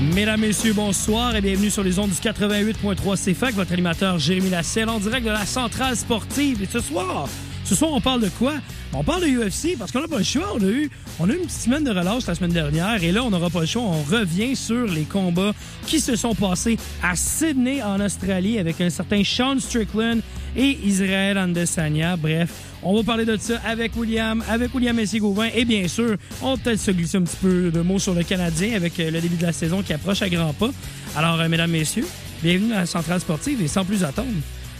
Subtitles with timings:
[0.00, 4.88] Mesdames, Messieurs, bonsoir et bienvenue sur les ondes du 88.3 CFAC, votre animateur Jérémy Lasselle
[4.88, 6.62] en direct de la centrale sportive.
[6.62, 7.28] Et ce soir,
[7.64, 8.54] ce soir, on parle de quoi?
[8.94, 10.54] On parle de UFC parce qu'on n'a pas le choix.
[10.54, 13.12] On a, eu, on a eu une petite semaine de relâche la semaine dernière et
[13.12, 13.82] là, on n'aura pas le choix.
[13.82, 15.52] On revient sur les combats
[15.86, 20.20] qui se sont passés à Sydney, en Australie, avec un certain Sean Strickland
[20.56, 22.16] et Israël Andesanya.
[22.16, 22.50] Bref,
[22.82, 26.62] on va parler de ça avec William, avec William Messier-Gauvin et bien sûr, on va
[26.62, 29.36] peut-être se glisser un petit peu de mots sur le Canadien avec euh, le début
[29.36, 30.70] de la saison qui approche à grands pas.
[31.16, 32.06] Alors, euh, mesdames, messieurs,
[32.42, 34.28] bienvenue à la Centrale Sportive et sans plus attendre,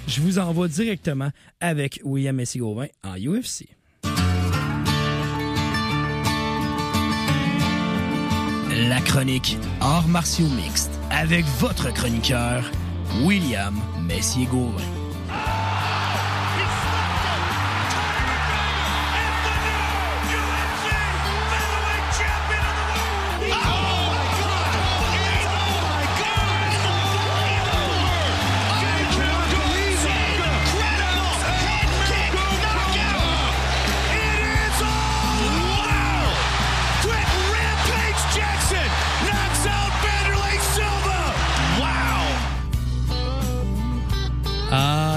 [0.06, 3.66] je vous envoie directement avec William Messier-Gauvin en UFC.
[8.88, 12.64] La chronique Arts martiaux mixtes avec votre chroniqueur,
[13.22, 14.82] William Messier-Gauvin.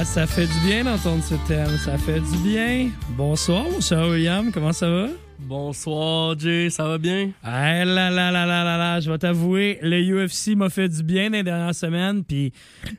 [0.03, 2.89] Ah, ça fait du bien d'entendre ce thème, ça fait du bien.
[3.15, 5.07] Bonsoir, mon cher William, comment ça va?
[5.39, 7.31] Bonsoir, Jay, ça va bien?
[7.41, 11.03] Ah là là là là là là, je vais t'avouer, le UFC m'a fait du
[11.03, 12.51] bien les dernières semaines, puis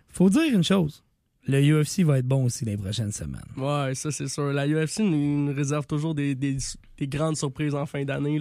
[0.08, 1.04] faut dire une chose,
[1.46, 3.42] le UFC va être bon aussi les prochaines semaines.
[3.58, 4.50] Ouais, ça c'est sûr.
[4.54, 6.56] La UFC nous, nous réserve toujours des, des-
[6.96, 8.40] des grandes surprises en fin d'année.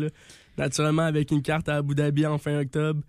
[0.57, 3.01] Naturellement, avec une carte à Abu Dhabi en fin octobre,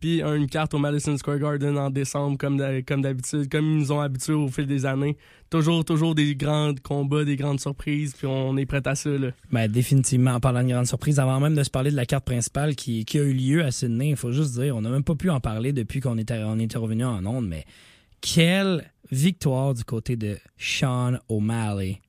[0.00, 3.78] puis une carte au Madison Square Garden en décembre, comme d'ha- comme d'habitude, comme ils
[3.78, 5.16] nous ont habitués au fil des années.
[5.50, 9.10] Toujours, toujours des grands combats, des grandes surprises, puis on est prêt à ça.
[9.10, 9.28] Là.
[9.50, 12.24] Ben, définitivement, en parlant de grande surprise, avant même de se parler de la carte
[12.26, 15.04] principale qui, qui a eu lieu à Sydney, il faut juste dire, on n'a même
[15.04, 17.64] pas pu en parler depuis qu'on était, on était revenu en ondes, mais
[18.20, 22.00] quelle victoire du côté de Sean O'Malley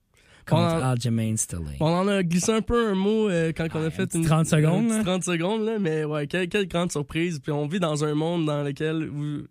[0.50, 1.76] contre On en- Aljamain Sterling.
[1.80, 4.12] On en a glissé un peu un mot euh, quand on Ah, a un fait
[4.14, 5.12] une 30 secondes, une petite là.
[5.12, 7.38] 30 secondes, là, mais ouais, quelle, quelle grande surprise.
[7.40, 9.42] Puis on vit dans un monde dans lequel où,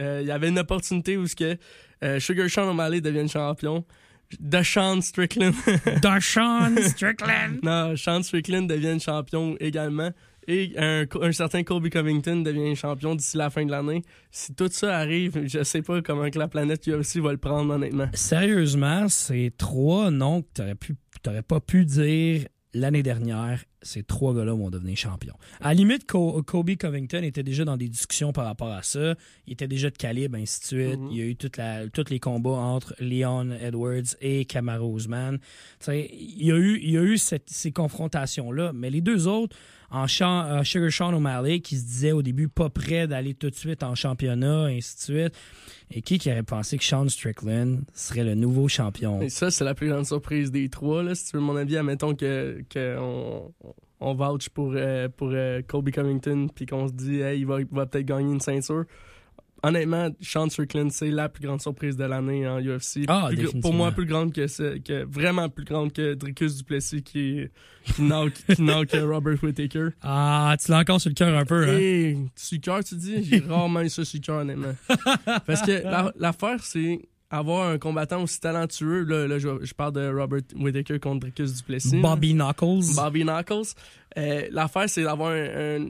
[0.00, 1.56] euh, il y avait une opportunité où ce que,
[2.04, 3.84] euh, Sugar Sean O'Malley devienne champion.
[4.40, 5.54] Deshaun Strickland.
[6.02, 7.60] Deshaun Strickland!
[7.62, 10.10] non, Sean Strickland devienne champion également.
[10.50, 14.02] Et un, un certain Kobe Covington devient champion d'ici la fin de l'année.
[14.30, 17.74] Si tout ça arrive, je sais pas comment que la planète UFC va le prendre,
[17.74, 18.08] honnêtement.
[18.14, 23.62] Sérieusement, c'est trois noms que t'aurais pu, t'aurais pas pu dire l'année dernière.
[23.82, 25.34] Ces trois gars-là vont devenir champions.
[25.60, 29.14] À la limite, Co- Kobe Covington était déjà dans des discussions par rapport à ça.
[29.46, 30.98] Il était déjà de calibre, ainsi de suite.
[31.00, 31.08] Mhm.
[31.12, 35.38] Il y a eu toute la, tous les combats entre Leon Edwards et Kamaru Usman.
[35.88, 38.72] Il y a eu, il y a eu cette- ces confrontations-là.
[38.74, 39.56] Mais les deux autres,
[39.90, 43.48] en Sean- euh, Sugar Sean O'Malley, qui se disait au début pas prêt d'aller tout
[43.50, 45.34] de suite en championnat, ainsi de suite.
[45.90, 49.22] Et qui, qui aurait pensé que Sean Strickland serait le nouveau champion?
[49.22, 51.02] Et ça, c'est la plus grande surprise des trois.
[51.02, 51.14] Là.
[51.14, 53.52] Si tu veux mon avis, admettons que, que on,
[54.00, 57.58] on vouch pour, euh, pour euh, Kobe Covington puis qu'on se dit hey, il va,
[57.70, 58.84] va peut-être gagner une ceinture.
[59.62, 63.00] Honnêtement, Sean Strickland, c'est la plus grande surprise de l'année en UFC.
[63.08, 67.46] Ah, Plus pour moi, plus grande que, vraiment plus grande que Dricus Duplessis qui,
[67.84, 69.88] qui knock, qui knock euh, Robert Whittaker.
[70.02, 71.76] Ah, tu l'as encore sur le cœur un peu, hein?
[71.78, 74.74] Et sur le cœur, tu dis, j'ai rarement eu ça sur le cœur, honnêtement.
[75.46, 79.02] Parce que la- l'affaire, c'est avoir un combattant aussi talentueux.
[79.04, 81.96] Là, là, je, je parle de Robert Whittaker contre Dricus Duplessis.
[82.00, 82.94] Bobby Knuckles.
[82.94, 83.74] Bobby Knuckles.
[84.16, 85.44] Euh, l'affaire, c'est d'avoir un,
[85.82, 85.86] un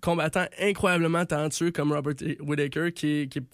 [0.00, 3.44] combattant incroyablement talentueux comme Robert Whittaker, qui est, qui est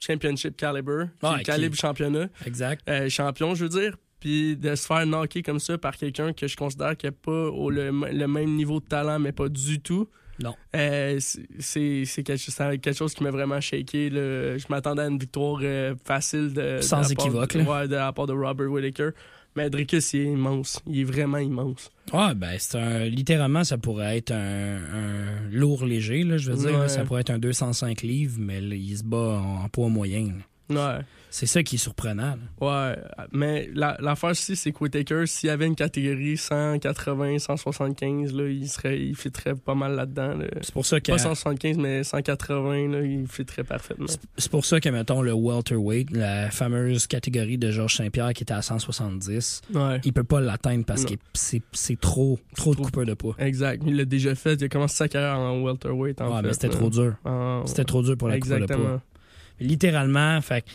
[0.00, 2.88] championship caliber, qui Ouais, est qui- calibre championnat, Exact.
[2.88, 3.96] euh, champion, je veux dire.
[4.20, 7.30] Puis de se faire knocker comme ça par quelqu'un que je considère qui n'a pas
[7.50, 10.08] au- le, le même niveau de talent, mais pas du tout.
[10.42, 10.54] Non.
[10.76, 14.10] Euh, c'est- quelque, quelque chose qui m'a vraiment shaké.
[14.10, 14.56] là.
[14.58, 17.94] Je m'attendais à une victoire euh, facile de, Sans de la part- équivoque, ouais, de
[17.96, 19.10] la part de Robert Whittaker.
[19.58, 20.80] Mais Dricus, il est immense.
[20.86, 21.90] Il est vraiment immense.
[22.12, 23.00] Ouais, ben, c'est un.
[23.06, 26.78] Littéralement, ça pourrait être un, un lourd léger, là, je veux dire.
[26.78, 26.88] Ouais.
[26.88, 30.32] ça pourrait être un 205 livres, mais là, il se bat en, en poids moyen.
[30.70, 30.98] là.
[30.98, 31.04] Ouais.
[31.30, 32.36] C'est ça qui est surprenant.
[32.60, 32.88] là.
[32.90, 32.96] Ouais,
[33.32, 38.48] mais la- l'affaire aussi, c'est que Whitaker, s'il y avait une catégorie 180, 175, là,
[38.48, 40.34] il serait, il fitterait pas mal là-dedans.
[40.36, 40.46] là.
[40.62, 44.06] C'est pour ça que Pas 175, mais 180, là, il fitterait parfaitement.
[44.38, 48.54] c'est pour ça que mettons le welterweight, la fameuse catégorie de Georges Saint-Pierre qui était
[48.54, 50.00] à 170, Ouais.
[50.04, 51.10] il peut pas l'atteindre parce Non.
[51.10, 51.14] que
[51.72, 53.34] c'est trop trop de coupeurs de poids.
[53.38, 53.82] Exact.
[53.86, 54.54] Il l'a déjà fait.
[54.54, 56.46] Il a commencé sa carrière en welterweight, en Ouais, fait.
[56.48, 57.16] mais c'était trop dur.
[57.66, 59.02] C'était trop dur pour la coupeur de poids.
[59.60, 60.68] Littéralement, fait que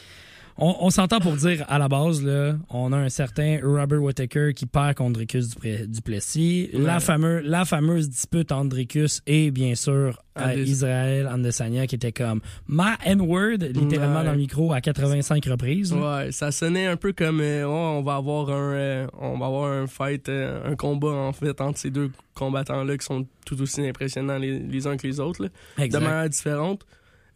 [0.57, 4.53] on, on s'entend pour dire à la base là, on a un certain Robert Whittaker
[4.53, 5.55] qui perd contre Dricus
[5.87, 6.69] Duplessis.
[6.73, 6.99] La Ouais.
[6.99, 12.41] fameuse la fameuse dispute entre Dricus et bien sûr Andes- Israël Andesania qui était comme
[12.67, 14.25] ma N-word littéralement Ouais.
[14.25, 15.93] dans le micro à 85 reprises.
[15.93, 19.71] Ouais, ça sonnait un peu comme euh, on va avoir un euh, on va avoir
[19.71, 23.61] un fight euh, un combat en fait entre ces deux combattants là qui sont tout
[23.61, 26.85] aussi impressionnants les, les uns que les autres là, de manière différente.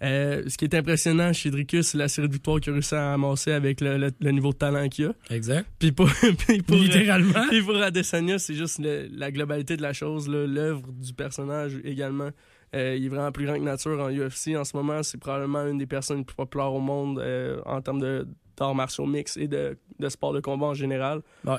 [0.03, 2.93] Euh, ce qui est impressionnant chez Dricus, c'est la série de victoires qu'il a réussi
[2.93, 5.13] à amasser avec le, le- le niveau de talent qu'il a.
[5.33, 5.67] Exact.
[5.79, 6.07] Puis pour,
[6.37, 7.45] puis pour, Littéralement.
[7.49, 12.29] puis pour Adesanya, c'est juste le- la globalité de la chose, l'œuvre du personnage également.
[12.75, 14.55] Euh, il est vraiment plus grand que nature en UFC.
[14.55, 17.81] En ce moment, c'est probablement une des personnes les plus populaires au monde euh, en
[17.81, 18.01] termes
[18.57, 21.21] d'arts martiaux mix et de, de sport de combat en général.
[21.45, 21.57] Ouais.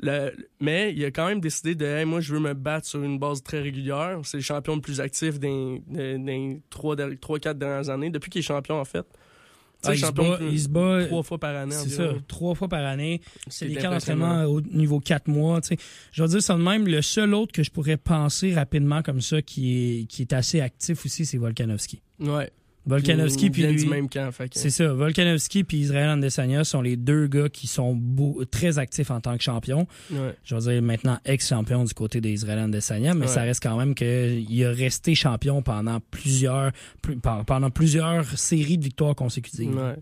[0.00, 3.02] Le- mais il a quand même décidé de hey, moi je veux me battre sur
[3.02, 4.18] une base très régulière.
[4.22, 8.42] C'est le champion le plus actif des, des, des 3-4 dernières années, depuis qu'il est
[8.42, 9.04] champion en fait.
[9.84, 12.12] Ah, il, se champion bat, plus- il se bat trois fois par année C'est ça,
[12.26, 13.20] trois fois par année.
[13.48, 14.26] C'est des impressionnant.
[14.26, 15.60] d'entraînement au niveau 4 mois.
[16.10, 16.86] Je vais dire de même.
[16.88, 20.60] Le seul autre que je pourrais penser rapidement comme ça qui est, qui est assez
[20.60, 22.02] actif aussi, c'est Volkanovski.
[22.18, 22.50] Ouais.
[22.88, 24.30] Volkanovski, puis lui, même camp.
[24.52, 24.92] c'est ça.
[24.92, 29.36] Volkanovski puis Israël Andesanya sont les deux gars qui sont beau- très actifs en tant
[29.36, 29.86] que champion.
[30.10, 30.34] Ouais.
[30.44, 33.26] Je vais dire maintenant ex-champion du côté d'Israël Andesanya, mais Ouais.
[33.32, 38.84] ça reste quand même qu'il a resté champion pendant plusieurs, plus- pendant plusieurs séries de
[38.84, 39.74] victoires consécutives.
[39.76, 39.94] Ouais.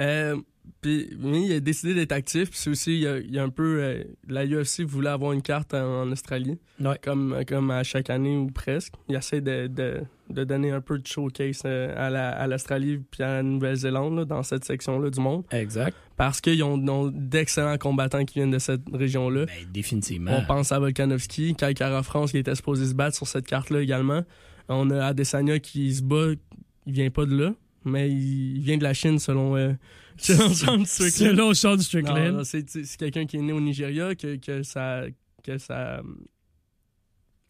[0.00, 0.36] Euh,
[0.80, 2.50] puis, mais il a décidé d'être actif.
[2.50, 3.78] Puis c'est aussi, il y a, il y a un peu.
[3.82, 6.98] euh, la UFC voulait avoir une carte en, en Australie, Ouais.
[7.02, 8.94] comme, comme à chaque année ou presque.
[9.08, 12.98] Il essaie de, de, de donner un peu de showcase euh, à la- à l'Australie
[13.10, 15.44] puis à la Nouvelle-Zélande, là, dans cette section-là du monde.
[15.50, 15.96] Exact.
[16.16, 19.46] Parce qu'ils ont, ont d'excellents combattants qui viennent de cette région-là.
[19.46, 20.32] Ben, définitivement.
[20.36, 24.22] On pense à Volkanovski, Kaikara France qui était supposé se battre sur cette carte-là également.
[24.68, 26.32] On a Adesanya qui se bat,
[26.86, 27.54] il vient pas de là,
[27.88, 29.72] mais il, vient de la Chine selon, euh,
[30.16, 31.30] selon Sean Strickland.
[31.30, 32.44] Selon Sean Strickland.
[32.44, 35.02] c'est c'est quelqu'un qui est né au Nigeria, que, que sa,
[35.42, 36.02] que sa,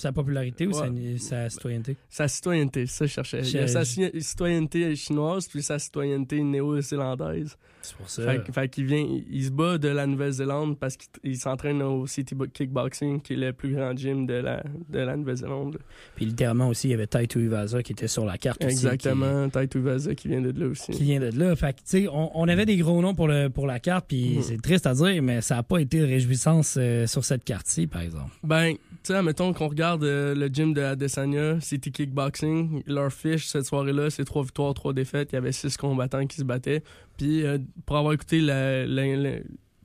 [0.01, 1.17] Sa popularité ou sa, Ouais.
[1.19, 1.97] sa citoyenneté?
[2.09, 3.41] sa citoyenneté, ça je cherchais.
[3.43, 7.57] Il y a sa ci- citoyenneté chinoise puis sa citoyenneté néo-zélandaise.
[7.81, 8.23] C'est pour ça.
[8.25, 11.81] Fait, que- fait qu'il vient, il, se bat de la Nouvelle-Zélande parce qu'il il s'entraîne
[11.83, 15.79] au City Bo- Kickboxing, qui est le plus grand gym de la, de la Nouvelle-Zélande.
[16.17, 19.49] Puis littéralement aussi, il y avait Taito Iwasa qui était sur la carte aussi, Exactement,
[19.49, 19.79] Taito
[20.17, 20.91] qui vient de là aussi.
[20.93, 21.55] Qui, qui vient de là.
[21.57, 24.07] Fait que, tu sais, on, on avait des gros noms pour, le, pour la carte,
[24.09, 24.43] puis Mhm.
[24.43, 27.87] c'est triste à dire, mais ça n'a pas été de réjouissance euh, sur cette carte-ci,
[27.87, 28.33] par exemple.
[28.43, 28.79] Ben, tu
[29.15, 34.11] sais, mettons qu'on regarde euh, le gym de Adesanya, City Kickboxing, leur fiche cette soirée-là,
[34.11, 35.31] c'est trois victoires, trois défaites.
[35.33, 36.83] Il y avait six combattants qui se battaient.
[37.17, 39.31] Puis, euh, pour avoir écouté la, la, la,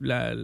[0.00, 0.34] la-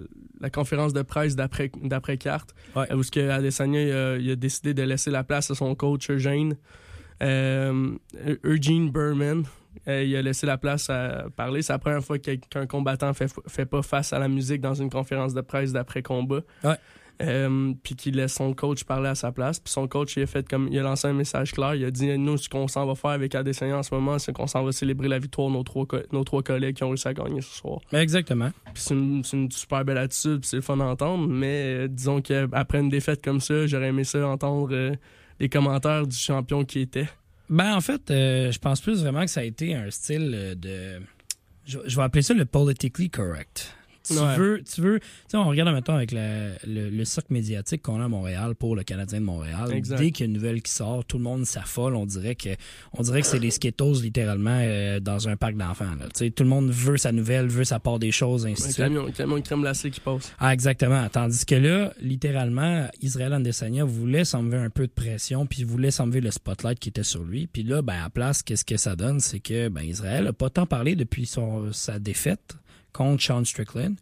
[0.41, 2.87] la conférence de presse d'après carte, Ouais.
[2.91, 5.55] euh, où ce que Adesanya il a, il a décidé de laisser la place à
[5.55, 6.57] son coach Eugene,
[7.23, 7.93] euh,
[8.45, 9.45] Eugene Berman.
[9.87, 11.63] Il a laissé la place à parler.
[11.63, 14.75] C'est la première fois qu'un qu'un combattant fait, fait pas face à la musique dans
[14.75, 16.41] une conférence de presse d'après combat.
[16.65, 16.75] Ouais.
[17.21, 19.61] Euh, puis qu'il laisse son coach parler à sa place.
[19.61, 21.75] Puis son coach, il a fait comme il a lancé un message clair.
[21.75, 24.33] Il a dit nous, ce qu'on s'en va faire avec Adesanya en ce moment, c'est
[24.33, 26.89] qu'on s'en va célébrer la victoire de nos trois, co- nos trois collègues qui ont
[26.89, 27.81] réussi à gagner ce soir.
[27.93, 28.51] Exactement.
[28.73, 31.29] Puis c'est une, super belle attitude, puis c'est le fun d'entendre.
[31.29, 34.95] Mais euh, disons qu'après une défaite comme ça, j'aurais aimé ça entendre euh,
[35.39, 37.09] les commentaires du champion qui était.
[37.51, 41.01] Ben, en fait, euh, je pense plus vraiment que ça a été un style de.
[41.67, 43.77] Je, je vais appeler ça le politically correct.
[44.03, 44.37] Tu Ouais.
[44.37, 48.01] veux, tu veux, tu sais, on regarde maintenant avec la- le, le cercle médiatique qu'on
[48.01, 49.71] a à Montréal pour le Canadien de Montréal.
[49.73, 49.99] Exact.
[49.99, 51.95] Dès qu'il y a une nouvelle qui sort, tout le monde s'affole.
[51.95, 52.49] On dirait que,
[52.95, 55.85] on dirait que c'est les Skittles littéralement euh, dans un parc d'enfants.
[55.99, 56.07] là.
[56.15, 58.67] Tu sais, tout le monde veut sa nouvelle, veut sa part des choses, ainsi Un
[58.69, 58.77] de suite.
[58.85, 60.33] camion, camion de crème glacée qui passe.
[60.39, 61.07] Ah, exactement.
[61.11, 66.21] Tandis que là, littéralement, Israël Andesanya voulait s'enlever un peu de pression, puis voulait s'enlever
[66.21, 67.47] le spotlight qui était sur lui.
[67.47, 69.21] Puis là, ben, à place, qu'est-ce que ça donne?
[69.21, 72.57] C'est que ben, Israël a pas tant parlé depuis son, sa défaite
[72.93, 73.97] contre Sean Strickland.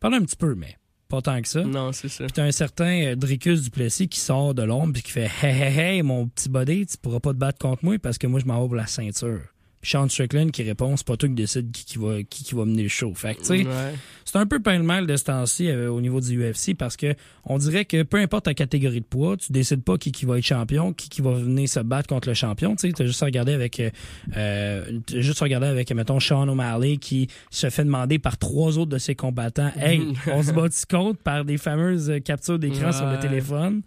[0.00, 0.76] Parle un petit peu, mais
[1.08, 1.62] pas tant que ça.
[1.62, 2.24] Non, c'est ça.
[2.24, 5.62] Puis t'as un certain euh, Dricus Duplessis qui sort de l'ombre puis qui fait Hey,
[5.62, 8.40] hey, hey, mon petit body, tu pourras pas te battre contre moi parce que moi,
[8.40, 9.40] je m'en vais pour la ceinture.
[9.84, 12.64] Sean Strickland qui répond, c'est pas toi qui décide qui, qui, va, qui, qui va
[12.64, 13.12] mener le show.
[13.14, 13.94] Fait que, tu sais, Ouais.
[14.24, 17.14] c'est un peu peine mal de ce temps-ci euh, au niveau du UFC parce que
[17.44, 20.38] on dirait que peu importe ta catégorie de poids, tu décides pas qui, qui va
[20.38, 22.74] être champion, qui, qui va venir se battre contre le champion.
[22.74, 23.90] Tu sais, t'as juste à regarder avec, euh,
[24.36, 28.78] euh, t'as juste à regarder avec, mettons, Sean O'Malley qui se fait demander par trois
[28.78, 32.92] autres de ses combattants, hey, on se bat compte par des fameuses euh, captures d'écran
[32.92, 33.82] sur le téléphone.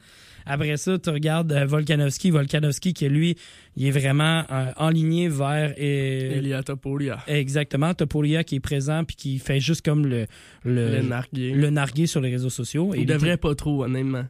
[0.48, 3.38] Après ça, tu regardes euh, Volkanovski, Volkanovski qui lui,
[3.76, 7.20] il est vraiment euh, enligné vers euh, Elia Topuria.
[7.28, 10.26] exactement Topuria qui est présent puis qui fait juste comme le
[10.64, 11.02] le,
[11.34, 12.94] Le narguer sur les réseaux sociaux.
[12.96, 14.26] Il Et devrait pas trop, honnêtement.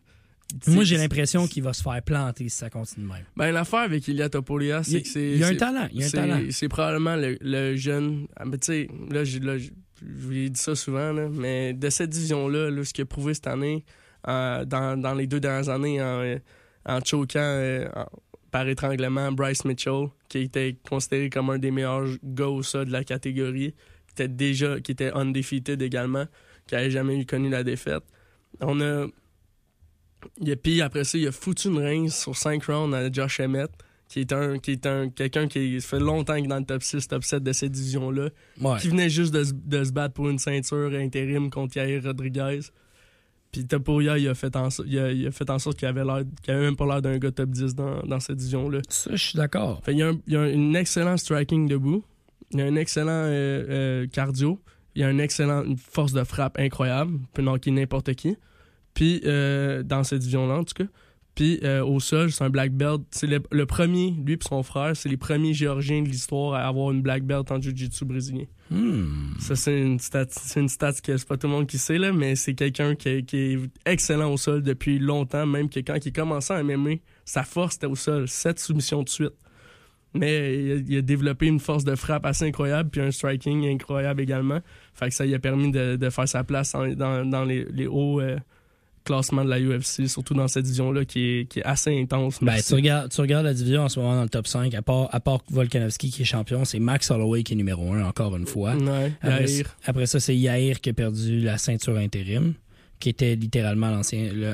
[0.67, 3.25] Moi, j'ai l'impression qu'il va se faire planter si ça continue même.
[3.35, 5.31] Ben, l'affaire avec Ilia Topuria, c'est Il, que c'est.
[5.33, 6.39] il y a un talent, il y a un talent.
[6.51, 8.27] C'est probablement le, le jeune.
[8.37, 9.39] ah, mais tu sais, là, je
[10.01, 13.33] vous ai dit ça souvent, là, mais de cette division-là, là, ce qu'il a prouvé
[13.33, 13.83] cette année,
[14.27, 16.37] euh, dans, dans les deux dernières années, en, euh,
[16.85, 17.87] en choquant euh,
[18.51, 22.91] par étranglement Bryce Mitchell, qui était considéré comme un des meilleurs gars au sol de
[22.91, 23.73] la catégorie,
[24.07, 26.25] qui était déjà, qui était undefeated également,
[26.65, 28.03] qui n'avait jamais eu connu la défaite.
[28.61, 29.05] On a.
[29.05, 33.69] A, puis après ça, il a foutu une rince sur 5 rounds à Josh Emmett,
[34.09, 36.81] qui est un qui est un quelqu'un qui fait longtemps qu'il est dans le top
[36.81, 38.79] 6, top 7 de cette division-là, Ouais.
[38.79, 42.61] qui venait juste de, de se battre pour une ceinture intérim contre Yair Rodriguez.
[43.63, 46.23] Puis il a fait en, il a, il a fait en sorte qu'il avait l'air
[46.41, 48.79] qu'il avait même pas l'air d'un gars top 10 dans, dans cette division-là.
[48.89, 49.81] Ça, je suis d'accord.
[49.87, 52.03] Il y a un, il y a un excellent striking debout.
[52.51, 54.61] Il y a un excellent euh, euh, cardio.
[54.95, 57.13] Il y a un excellent, une force de frappe incroyable.
[57.19, 58.35] Il peut knocker n'importe qui.
[58.93, 60.89] Puis, euh, dans cette division-là, en tout cas.
[61.37, 63.01] Puis, euh, au sol, c'est un black belt.
[63.11, 66.67] C'est le, le premier, lui et son frère, c'est les premiers Géorgiens de l'histoire à
[66.67, 68.45] avoir une black belt en jiu-jitsu brésilien.
[68.71, 69.33] Hmm.
[69.39, 71.99] Ça, c'est une stat, c'est une stat que c'est pas tout le monde qui sait,
[71.99, 75.79] là, mais c'est quelqu'un qui, est- qui est excellent au sol depuis longtemps, même que
[75.81, 79.33] quand il commençait à MMA, sa force était au sol, sept soumissions de suite.
[80.15, 83.67] Mais il a, il a développé une force de frappe assez incroyable, puis un striking
[83.67, 84.59] incroyable également.
[84.95, 87.65] Fait que ça lui a permis de, de faire sa place en- dans, dans les,
[87.71, 88.37] les hauts euh,
[89.07, 92.37] classements de la UFC, surtout dans cette division-là qui est, qui est assez intense.
[92.41, 94.81] Ben, tu regardes, tu regardes la division en ce moment dans le top 5, à
[94.81, 98.35] part, à part Volkanovski qui est champion, c'est Max Holloway qui est numéro 1, encore
[98.35, 98.75] une fois.
[98.75, 99.13] Ouais,
[99.85, 102.53] Après, ça, c'est Yair qui a perdu la ceinture intérim,
[102.99, 103.91] qui était littéralement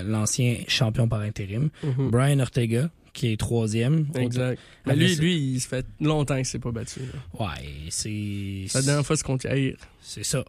[0.06, 1.70] l'ancien champion par intérim.
[1.84, 2.10] Mhm.
[2.12, 4.08] Brian Ortega, qui est troisième.
[4.16, 4.60] Exact.
[4.86, 7.00] Mais lui, lui, il se fait longtemps qu'il s'est pas battu.
[7.02, 7.46] là.
[7.46, 8.66] Ouais, c'est.
[8.74, 9.76] La dernière fois, c'est contre Yair.
[10.02, 10.44] C'est ça.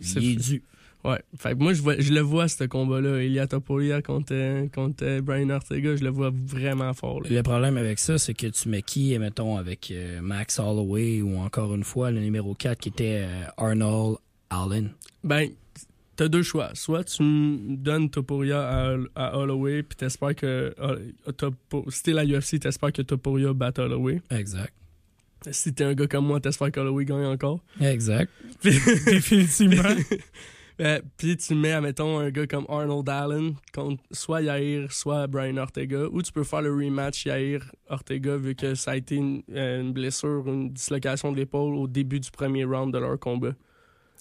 [0.00, 0.62] C'est Il est dû.
[1.04, 1.20] Ouais.
[1.38, 3.22] Fait que moi, je, vois, je le vois, ce combat-là.
[3.22, 7.20] Elia Topuria contre, euh, contre euh, Brian Ortega, je le vois vraiment fort.
[7.22, 7.28] là.
[7.30, 11.36] Le problème avec ça, c'est que tu mets qui, mettons, avec euh, Max Holloway ou
[11.38, 14.16] encore une fois le numéro 4 qui était euh, Arnold
[14.50, 14.90] Allen?
[15.22, 15.50] Ben,
[16.16, 16.70] t'as deux choix.
[16.74, 17.22] Soit tu
[17.76, 20.74] donnes Topuria à, à Holloway, puis t'espères que.
[21.36, 24.22] Topo- si t'es la UFC, t'espères que Topuria batte Holloway.
[24.30, 24.72] Exact.
[25.50, 27.60] Si t'es un gars comme moi, t'espères qu'Holloway gagne encore.
[27.78, 28.30] Exact.
[28.62, 29.82] Définitivement.
[30.80, 35.56] Euh, puis tu mets, admettons, un gars comme Arnold Allen contre soit Yair, soit Brian
[35.56, 39.80] Ortega, ou tu peux faire le rematch Yair-Ortega vu que ça a été une, euh,
[39.82, 43.52] une blessure, une dislocation de l'épaule au début du premier round de leur combat.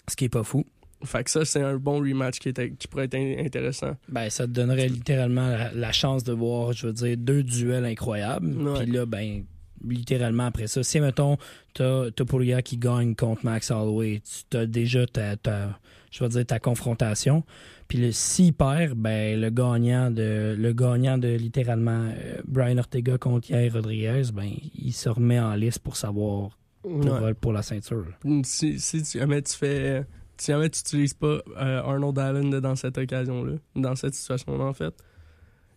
[0.08, 0.64] Ce qui est pas fou.
[1.04, 3.96] Fait que ça, c'est un bon rematch qui, était, qui pourrait être in- intéressant.
[4.08, 7.86] Ben, ça te donnerait littéralement la, la chance de voir, je veux dire, deux duels
[7.86, 8.54] incroyables.
[8.80, 9.44] Puis là, ben,
[9.86, 11.38] littéralement après ça, si, mettons,
[11.74, 15.78] t'as Topuria qui gagne contre Max Holloway, tu as déjà ta, ta-
[16.14, 17.44] je veux dire, ta confrontation.
[17.88, 23.18] Puis le, s'il perd, ben, le gagnant de, le gagnant de littéralement euh, Brian Ortega
[23.18, 26.52] contre Yair Rodriguez, ben, il se remet en liste pour savoir
[26.84, 26.92] pour,
[27.22, 27.34] Ouais.
[27.34, 28.06] pour la ceinture.
[28.44, 30.06] Si, si tu, jamais tu fais.
[30.38, 34.74] Si jamais tu n'utilises pas euh, Arnold Allen dans cette occasion-là, dans cette situation-là, en
[34.74, 34.94] fait,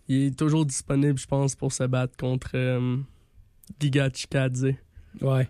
[0.09, 2.97] il est toujours disponible, je pense, pour se battre contre euh,
[3.79, 4.73] Giga Chikadze.
[5.21, 5.49] Ouais.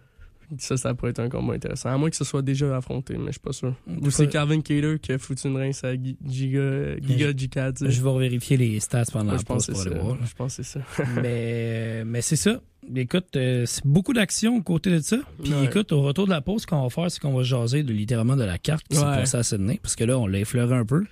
[0.59, 1.89] Ça, ça pourrait être un combat intéressant.
[1.91, 3.75] À moins que ce soit déjà affronté, mais je suis pas sûr.
[3.91, 7.89] En Ou c'est Calvin Cater qui a foutu une rince à Gi- Giga, Giga Chikadze.
[7.89, 10.17] Je vais vérifier les stats pendant Ouais, la pause pour aller voir.
[10.25, 11.05] Je pense que c'est ça.
[11.23, 12.61] mais mais c'est ça.
[12.95, 15.17] Écoute, euh, c'est beaucoup d'action côté de ça.
[15.43, 15.65] Puis Ouais.
[15.65, 17.93] écoute, au retour de la pause, ce qu'on va faire, c'est qu'on va jaser de,
[17.93, 19.17] littéralement de la carte qui s'est Ouais.
[19.17, 19.81] passée à Sydney.
[19.83, 21.05] Parce que là, on l'a effleuré un peu.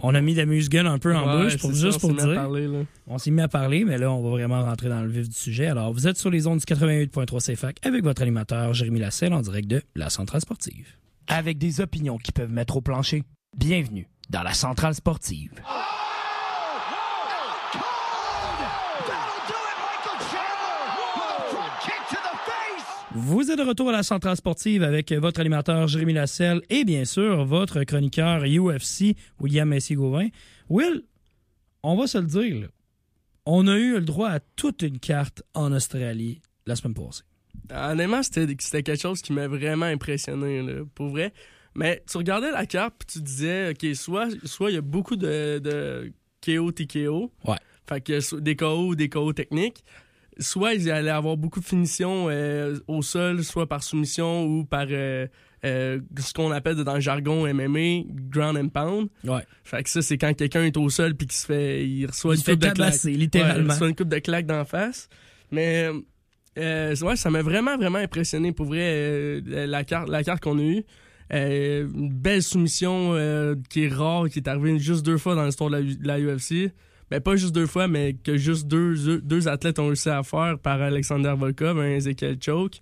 [0.00, 2.14] On a mis d'amuse-gun un peu en Ouais, bouche, pour, ça, juste on pour s'est
[2.16, 2.42] mis à dire.
[2.42, 2.78] parler, là.
[3.06, 5.36] On s'est mis à parler, mais là, on va vraiment rentrer dans le vif du
[5.36, 5.66] sujet.
[5.66, 9.40] Alors, vous êtes sur les ondes du 88.3 CFAC avec votre animateur Jérémy Lasselle en
[9.40, 10.88] direct de la Centrale Sportive.
[11.28, 13.22] Avec des opinions qui peuvent mettre au plancher,
[13.56, 15.52] bienvenue dans la Centrale Sportive.
[23.16, 27.04] Vous êtes de retour à la Centrale Sportive avec votre animateur Jérémy Lasselle et bien
[27.04, 30.28] sûr votre chroniqueur UFC William Messier-Gauvin.
[30.68, 31.04] Will,
[31.84, 32.66] on va se le dire, là.
[33.46, 37.22] on a eu le droit à toute une carte en Australie la semaine passée.
[37.70, 41.32] honnêtement, c'était quelque chose qui m'a vraiment impressionné, là, pour vrai.
[41.76, 45.14] Mais tu regardais la carte, puis tu disais, OK, soit soit il y a beaucoup
[45.14, 46.12] de, de
[46.44, 47.30] KO, TKO.
[47.44, 47.58] Ouais.
[47.88, 49.84] Fait que des KO ou des KO techniques.
[50.38, 54.86] Soit ils allaient avoir beaucoup de finitions euh, au sol, soit par soumission ou par
[54.90, 55.28] euh,
[55.64, 59.08] euh, ce qu'on appelle dans le jargon MMA, ground and pound.
[59.24, 59.44] Ouais.
[59.62, 62.34] Fait que ça, c'est quand quelqu'un est au sol puis qu'il se fait, il reçoit
[62.34, 63.72] Il une coupe de tabasser, Ouais, il littéralement.
[63.72, 65.08] reçoit une coupe de claques d'en face.
[65.52, 65.88] Mais
[66.56, 70.82] ouais, ça m'a vraiment, vraiment impressionné pour vrai la carte, la carte qu'on a eue.
[71.30, 73.14] Une belle soumission
[73.70, 76.72] qui est rare, qui est arrivée juste deux fois dans l'histoire de la UFC.
[77.10, 80.58] Ben, pas juste deux fois, mais que juste deux, deux athlètes ont réussi à faire
[80.58, 82.80] par Alexander Volkov, un Ezekiel Choke.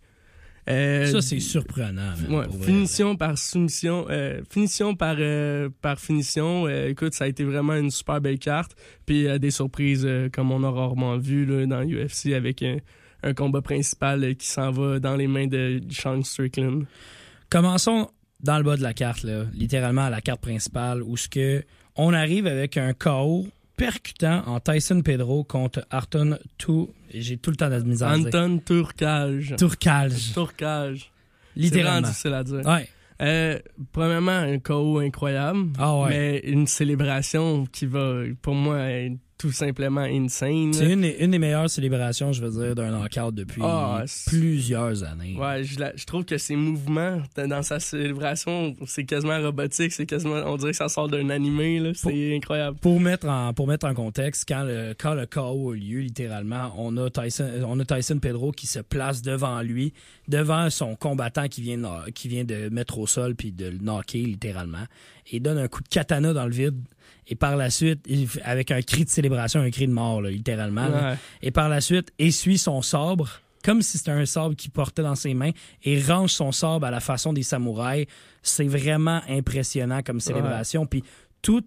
[0.70, 2.12] Euh, Ça, c'est surprenant.
[2.28, 2.64] Ouais, vrai.
[2.66, 6.68] finition par soumission, euh, finition par, euh, par finition.
[6.68, 8.76] Euh, écoute, ça a été vraiment une super belle carte.
[9.04, 12.76] Puis euh, des surprises euh, comme on a rarement vu là, dans l'UFC avec un,
[13.24, 16.84] un combat principal euh, qui s'en va dans les mains de Sean Strickland.
[17.50, 21.28] Commençons dans le bas de la carte, là, littéralement à la carte principale, où ce
[21.28, 21.64] que
[21.96, 23.46] on arrive avec un KO
[23.82, 26.90] percutant en Tyson Pedro contre Arton Tou.
[27.12, 28.26] J'ai tout le temps de la misère à dire.
[28.28, 29.54] Anton Turcage.
[29.58, 31.10] Turcage.
[31.54, 32.06] C'est Littéralement.
[32.06, 32.60] difficile à dire.
[32.64, 32.88] Ouais.
[33.20, 33.58] Euh,
[33.92, 35.70] premièrement, un KO incroyable.
[35.78, 36.08] Ah ouais.
[36.10, 40.72] Mais une célébration qui va, pour moi, être tout simplement insane.
[40.72, 45.02] C'est une, des- une des meilleures célébrations, je veux dire, d'un knockout depuis Ah, plusieurs
[45.02, 45.36] années.
[45.36, 50.06] Ouais, je, la- je trouve que ses mouvements dans- sa célébration, c'est quasiment robotique, c'est
[50.06, 52.78] quasiment, on dirait que ça sort d'un animé, c'est incroyable.
[52.80, 56.72] Pour mettre en pour mettre en contexte, quand le quand le KO a lieu, littéralement,
[56.78, 59.92] on a Tyson on a Tyson Pedro qui se place devant lui,
[60.28, 61.80] devant son combattant qui vient
[62.14, 64.86] qui vient de mettre au sol puis de le knocker littéralement,
[65.32, 66.76] et donne un coup de katana dans le vide.
[67.28, 68.06] Et par la suite,
[68.44, 70.88] avec un cri de célébration, un cri de mort, là, littéralement.
[70.88, 71.16] là.
[71.42, 73.28] Et par la suite, essuie son sabre,
[73.64, 75.52] comme si c'était un sabre qu'il portait dans ses mains,
[75.84, 78.06] et range son sabre à la façon des samouraïs.
[78.42, 80.84] C'est vraiment impressionnant comme célébration.
[80.84, 81.04] Puis
[81.42, 81.62] tout,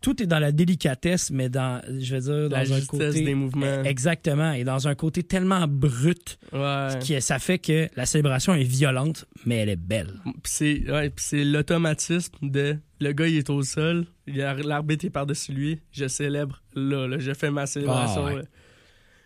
[0.00, 3.22] tout est dans la délicatesse, mais dans, je veux dire, dans La un justesse côté.
[3.22, 3.82] des mouvements.
[3.84, 4.52] Exactement.
[4.52, 6.88] Et dans un côté tellement brut, Ouais.
[7.00, 10.14] qui, ça fait que la célébration est violente, mais elle est belle.
[10.24, 15.52] Puis c'est ouais, c'est l'automatisme de le gars il est au sol, l'arbitre est par-dessus
[15.52, 18.26] lui, je célèbre là, là je fais ma célébration.
[18.26, 18.42] Ah ouais.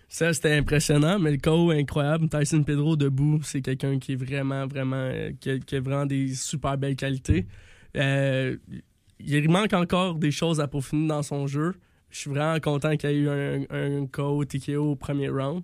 [0.09, 2.28] Ça c'était impressionnant, mais le KO incroyable.
[2.28, 6.07] Tyson Pedro debout, c'est quelqu'un qui est vraiment vraiment euh, qui, a, qui a vraiment
[6.07, 7.47] des super belles qualités.
[7.97, 8.57] Euh,
[9.21, 11.74] il manque encore des choses à peaufiner dans son jeu.
[12.11, 13.29] Je suis vraiment content qu'il y ait eu
[13.70, 15.62] un, KO TKO au premier round.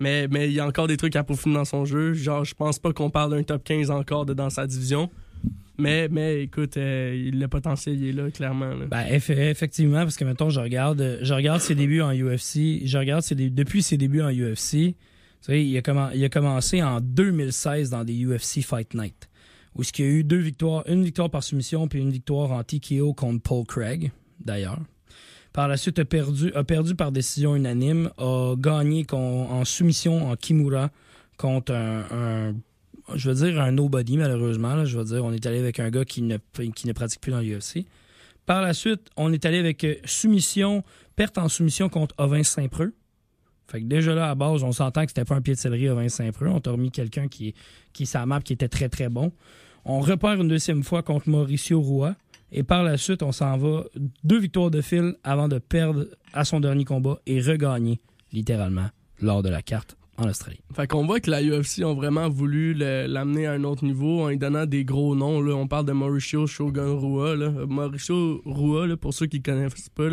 [0.00, 2.12] Mais, mais il y a encore des trucs à peaufiner dans son jeu.
[2.14, 5.10] Genre, je pense pas qu'on parle d'un top 15 encore dans sa division.
[5.78, 8.74] Mais, mais écoute, euh, le potentiel il est là, clairement.
[8.88, 12.98] Ben, eff- effectivement, parce que mettons, je regarde, je regarde ses débuts en UFC, je
[12.98, 14.94] regarde depuis ses débuts en UFC.
[15.48, 19.28] Il a, il a commencé en 2016 dans des UFC Fight Night,
[19.76, 22.62] où qu'il y a eu deux victoires, une victoire par soumission puis une victoire en
[22.62, 24.80] TKO contre Paul Craig, d'ailleurs.
[25.52, 30.36] Par la suite, a perdu, a perdu par décision unanime, a gagné en soumission en
[30.36, 30.90] Kimura
[31.36, 32.54] contre un,
[33.14, 34.74] je veux dire un nobody malheureusement.
[34.74, 34.84] là.
[34.84, 36.38] je veux dire, on est allé avec un gars qui ne,
[36.74, 37.84] qui ne pratique plus dans l'UFC.
[38.46, 40.82] Par la suite, on est allé avec euh, soumission,
[41.16, 42.92] perte en soumission contre Ovin Saint-Preux.
[43.68, 45.88] Fait que déjà là, à base, on s'entend que c'était pas un pied de céleri
[45.88, 46.48] Ovin Saint-Preux.
[46.48, 47.54] On t'a remis quelqu'un qui,
[47.92, 49.32] qui sa map qui était très très bon.
[49.84, 52.14] On repart une deuxième fois contre Mauricio Roy.
[52.54, 53.84] Et par la suite, on s'en va
[54.24, 57.98] deux victoires de fil avant de perdre à son dernier combat et regagner,
[58.32, 58.88] littéralement,
[59.22, 60.60] lors de la carte en Australie.
[60.74, 64.28] Fait qu'on voit que la UFC ont vraiment voulu l'amener à un autre niveau en
[64.28, 65.40] lui donnant des gros noms.
[65.40, 65.54] Là.
[65.54, 67.34] On parle de Mauricio Shogun Rua.
[67.36, 67.50] Là.
[67.66, 70.08] Mauricio Rua, là, pour ceux qui ne connaissent pas,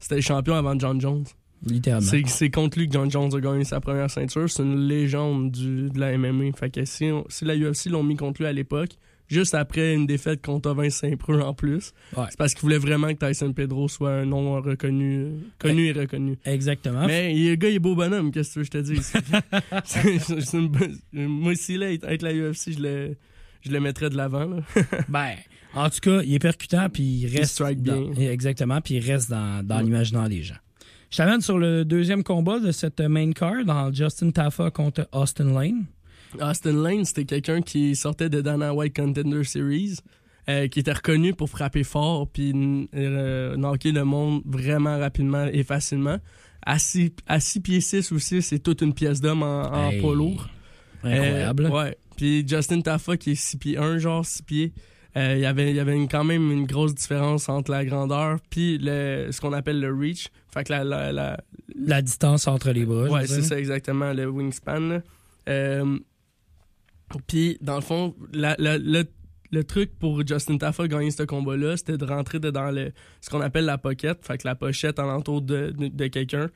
[0.00, 1.24] c'était le champion avant John Jones.
[1.64, 2.06] Littéralement.
[2.10, 4.50] C'est c'est contre lui que John Jones a gagné sa première ceinture.
[4.50, 6.52] C'est une légende du, de la MMA.
[6.56, 8.90] Fait que si, on- si la UFC l'ont mis contre lui à l'époque,
[9.28, 12.24] juste après une défaite contre Ovin Saint-Preux en plus, Ouais.
[12.30, 16.38] c'est parce qu'il voulait vraiment que Tyson Pedro soit un nom reconnu, connu et reconnu.
[16.44, 17.06] Exactement.
[17.06, 18.94] Mais il- le gars, il est beau bonhomme, qu'est-ce que tu veux que je te
[18.94, 20.54] dise?
[21.12, 23.16] Une moi, s'il est avec la UFC, je le,
[23.62, 24.44] je le mettrais de l'avant.
[24.46, 24.56] là.
[25.08, 25.30] Ben,
[25.74, 27.52] en tout cas, il est percutant, puis il reste.
[27.54, 28.30] strike dans- bien.
[28.30, 29.82] Exactement, puis il reste dans, dans Ouais.
[29.84, 30.54] l'imaginaire des gens.
[31.10, 35.52] Je t'amène sur le deuxième combat de cette main card, dans Justin Taffa contre Austin
[35.52, 35.84] Lane.
[36.40, 39.98] Austin Lane, c'était quelqu'un qui sortait de Dana White Contender Series,
[40.48, 42.52] euh, qui était reconnu pour frapper fort puis
[42.94, 46.18] euh, knocker le monde vraiment rapidement et facilement.
[46.66, 50.00] À 6 à six pieds 6 aussi, c'est toute une pièce d'homme en, en Hey,
[50.00, 50.48] poids lourd.
[51.02, 51.66] Incroyable.
[51.66, 51.96] Euh, ouais.
[52.16, 54.72] Puis Justin Taffa, qui est 6 pieds 1, genre 6 pieds,
[55.16, 57.84] euh, il y avait, il y avait une- quand même une grosse différence entre la
[57.84, 60.28] grandeur puis le, ce qu'on appelle le reach.
[60.52, 61.36] Fait que la, la, la-
[61.78, 63.08] La distance entre les bras.
[63.08, 65.00] Ouais, c'est ça exactement, le wingspan.
[65.48, 65.98] Euh,
[67.26, 72.40] Puis, dans le fond, le, truc pour Justin Taffa gagner ce combat-là, c'était de rentrer
[72.40, 72.74] dans
[73.20, 76.50] ce qu'on appelle la pocket, fait la pochette alentour de, de, quelqu'un,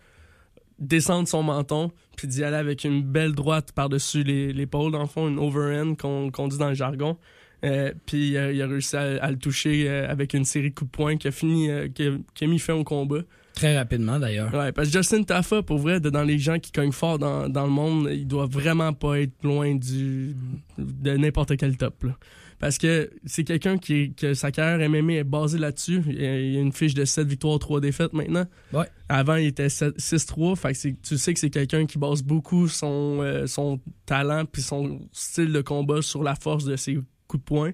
[0.79, 5.29] descendre son menton, puis d'y aller avec une belle droite par-dessus l'épaule, dans le fond,
[5.29, 7.19] une overhand qu'on dit dans le jargon.
[7.65, 10.91] Euh, puis euh, il a réussi à, le toucher euh, avec une série de coups
[10.91, 13.23] de poing qui a fini, qui, qui a mis fin au combat.
[13.59, 14.55] Très rapidement, d'ailleurs.
[14.55, 17.49] Ouais, parce que Justin Taffa, pour vrai, de- dans les gens qui cognent fort dans,
[17.49, 20.37] dans le monde, il doit vraiment pas être loin du
[20.79, 22.05] de n'importe quel top.
[22.05, 22.17] là.
[22.61, 26.03] Parce que c'est quelqu'un qui que sa carrière MMA est basée là-dessus.
[26.07, 28.47] Il y a une fiche de 7 victoires, 3 défaites maintenant.
[28.73, 28.87] Ouais.
[29.09, 30.57] Avant, il était 7 6-3.
[30.57, 34.63] Fait que tu sais que c'est quelqu'un qui base beaucoup son, euh, son talent puis
[34.63, 36.95] son style de combat sur la force de ses
[37.29, 37.71] coups de poing.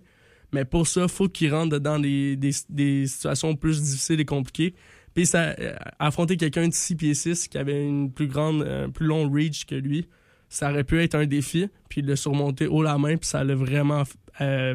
[0.52, 4.74] Mais pour ça, faut qu'il rentre dans des, des, des situations plus difficiles et compliquées.
[5.14, 8.90] Puis ça, euh, affronter quelqu'un de 6 pieds 6 qui avait une plus grande, un
[8.90, 10.06] plus long reach que lui,
[10.48, 11.68] ça aurait pu être un défi.
[11.88, 14.02] Puis le surmonter haut la main, puis ça l'a vraiment
[14.40, 14.74] euh,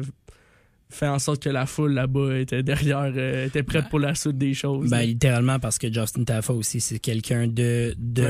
[0.88, 4.14] fait en sorte que la foule là-bas était derrière, euh, était prête Ben- pour la
[4.14, 4.90] suite des choses.
[4.90, 5.04] Ben, là.
[5.04, 8.22] littéralement, parce que Justin Taffa aussi, c'est quelqu'un de, de,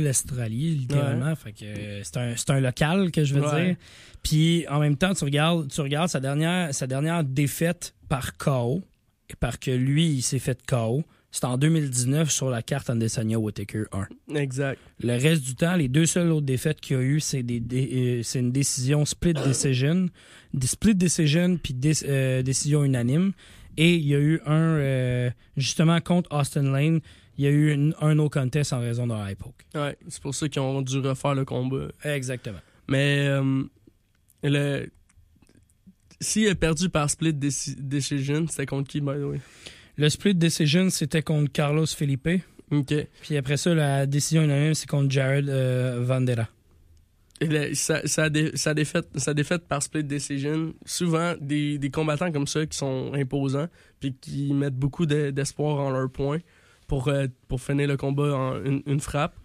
[0.00, 1.34] l'Australie, littéralement.
[1.34, 3.66] Fait que euh, c'est un, c'est un local, que je veux Ouais.
[3.66, 3.76] dire.
[4.22, 8.82] Puis, en même temps, tu regardes, tu regardes sa, dernière, sa dernière défaite par KO,
[9.30, 11.04] et par que lui, il s'est fait KO.
[11.32, 13.84] C'était en 2019 sur la carte Andesania Whittaker
[14.30, 14.36] 1.
[14.36, 14.80] Exact.
[15.00, 17.60] Le reste du temps, les deux seules autres défaites qu'il y a eu, c'est des,
[17.60, 20.06] des- euh, c'est une décision split decision,
[20.54, 23.32] des split decision puis euh, décision unanime.
[23.76, 27.00] Et il y a eu un euh, justement contre Austin Lane,
[27.36, 29.66] il y a eu une- un no contest en raison d'un high poke.
[29.74, 31.88] Ouais, c'est pour ça qu'ils ont dû refaire le combat.
[32.04, 32.60] Exactement.
[32.88, 33.28] Mais
[34.42, 34.86] le
[36.20, 39.40] s'il a perdu par split deci- decision, c'était contre qui, by the way?
[39.96, 42.28] Le split decision, c'était contre Carlos Felipe.
[42.70, 42.92] OK.
[43.22, 46.48] Puis après ça, la décision unanime, c'est contre Jared euh, Vandera.
[47.40, 52.32] Et sa, sa dé- sa défaite, sa défaite par split decision, souvent des, des combattants
[52.32, 53.68] comme ça qui sont imposants
[54.00, 56.38] puis qui mettent beaucoup de- d'espoir en leur point
[56.86, 59.36] pour, euh, pour finir le combat en une, une frappe.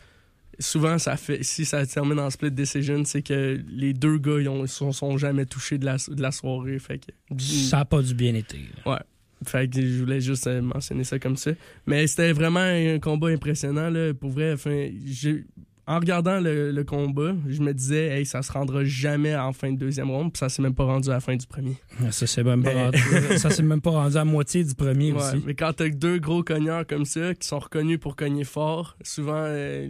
[0.59, 4.49] Souvent, ça fait si ça termine en split decision, c'est que les deux gars ils
[4.49, 6.77] ont, sont, sont jamais touchés de la, de la soirée.
[6.79, 7.11] Fait que,
[7.41, 8.57] Ça n'a pas du bien été.
[8.85, 9.03] là.
[9.45, 11.51] fait que je voulais juste euh, mentionner ça comme ça.
[11.87, 14.13] Mais c'était vraiment un combat impressionnant, là.
[14.13, 15.45] Pour vrai, enfin, j'ai-
[15.87, 19.71] en regardant le, le combat, je me disais, hey, ça se rendra jamais en fin
[19.73, 21.75] de deuxième ronde, puis ça s'est même pas rendu à la fin du premier.
[22.11, 25.43] Ça s'est même, Mais- même pas rendu à moitié du premier Ouais, aussi.
[25.45, 29.33] mais quand t'as deux gros cogneurs comme ça, qui sont reconnus pour cogner fort, souvent,
[29.43, 29.87] euh,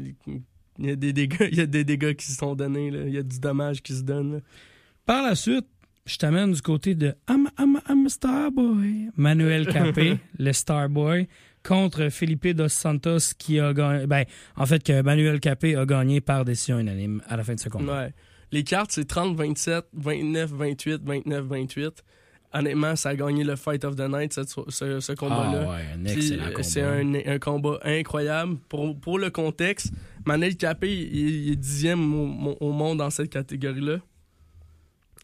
[0.81, 2.99] il y a des dégâts, il y a des dégâts qui se sont donnés, là.
[3.05, 4.39] Il y a du dommage qui se donne, là.
[5.05, 5.65] Par la suite,
[6.05, 9.09] je t'amène du côté de I'm, I'm, I'm a Starboy.
[9.15, 11.27] Manuel Capé, le Starboy,
[11.63, 14.07] contre Felipe Dos Santos qui a gagné.
[14.07, 17.59] Ben, en fait, que Manuel Capé a gagné par décision unanime à la fin de
[17.59, 18.05] ce combat.
[18.05, 18.13] Ouais.
[18.51, 21.91] Les cartes, c'est 30-27, 29-28, 29-28.
[22.53, 25.63] Honnêtement, ça a gagné le Fight of the Night, cette ce, ce combat-là.
[25.67, 26.63] Ah ouais, un excellent euh, combat.
[26.63, 28.57] C'est un, un combat incroyable.
[28.67, 29.93] Pour, pour le contexte,
[30.25, 32.13] Manel Capé, est dixième
[32.59, 33.97] au, monde dans cette catégorie-là.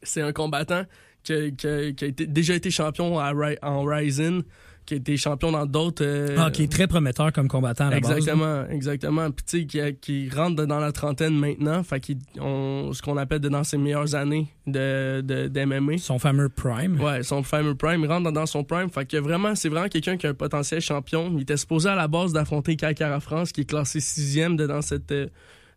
[0.04, 0.84] C'est un combattant
[1.24, 4.44] qui a, déjà été champion en Ryzen,
[4.88, 6.04] qui a été champion dans d'autres...
[6.04, 8.10] euh, Ah, qui est très prometteur comme combattant à la base.
[8.10, 8.18] là.
[8.18, 9.30] Exactement, exactement.
[9.32, 13.18] Puis tu sais, qui, qui rentre dans la trentaine maintenant, fait qu'il on- ce qu'on
[13.18, 15.98] appelle de dans ses meilleures années de, de, d'MMA.
[16.00, 17.00] Son fameux Prime.
[17.00, 18.90] Ouais, son fameux prime, il rentre dans- dans son prime.
[18.90, 21.32] Fait que vraiment, c'est vraiment quelqu'un qui a un potentiel champion.
[21.36, 24.82] Il était supposé à la base d'affronter Kakara France, qui est classé sixième de dans
[24.82, 25.28] cette, euh,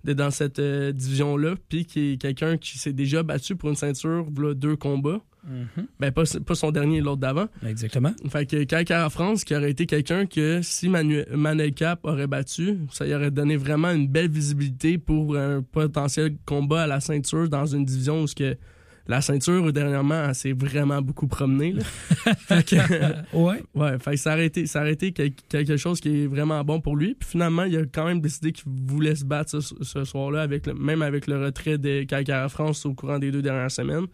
[0.04, 3.76] de dans cette euh, division-là, puis qui est quelqu'un qui s'est déjà battu pour une
[3.76, 5.20] ceinture, voilà deux combats.
[5.46, 5.86] Mhm.
[5.98, 7.46] Ben, pas, pas son dernier, l'autre d'avant.
[7.66, 8.12] Exactement.
[8.28, 12.78] Fait que Kakara France, qui aurait été quelqu'un que si Manu Manel Cap aurait battu,
[12.90, 17.48] ça y aurait donné vraiment une belle visibilité pour un potentiel combat à la ceinture
[17.48, 18.56] dans une division où ce que
[19.10, 21.72] la ceinture, dernièrement, elle s'est vraiment beaucoup promenée.
[21.72, 21.82] là.
[22.38, 22.76] fait que,
[23.36, 23.62] Ouais.
[23.74, 27.14] ouais, fait que ça aurait été, ça quelque chose qui est vraiment bon pour lui.
[27.14, 30.66] Puis finalement, il a quand même décidé qu'il voulait se battre ce, ce soir-là, avec
[30.66, 34.06] le- même avec le retrait de Kakara France au courant des deux dernières semaines.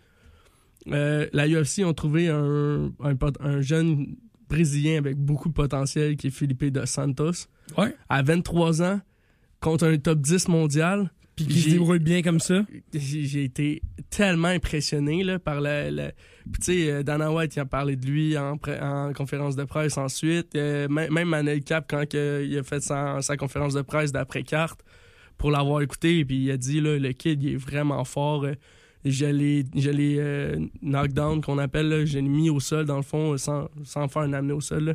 [0.88, 4.16] Euh, la UFC ont trouvé un, un jeune
[4.48, 7.48] Brésilien avec beaucoup de potentiel qui est Felipe Dos Santos.
[7.76, 7.94] Ouais.
[8.08, 9.00] À 23 ans,
[9.60, 11.10] contre un top 10 mondial.
[11.36, 12.64] Puis qui se débrouille bien comme ça?
[12.94, 15.90] J'ai été tellement impressionné là, par la.
[15.90, 16.12] la-
[16.50, 19.64] Puis, tu sais, euh, Dana White, il a parlé de lui en, en conférence de
[19.64, 20.54] presse ensuite.
[20.56, 24.80] Euh, même, Manel Cap, quand que il a fait sa, sa conférence de presse d'après-carte,
[25.36, 28.44] pour l'avoir écouté, puis il a dit là, le kid, il est vraiment fort.
[28.44, 28.54] euh,
[29.04, 29.64] Je l'ai
[30.18, 31.88] euh, knockdown, qu'on appelle.
[31.90, 34.62] là, Je l'ai mis au sol, dans le fond, sans, sans faire un amener au
[34.62, 34.84] sol.
[34.84, 34.94] là.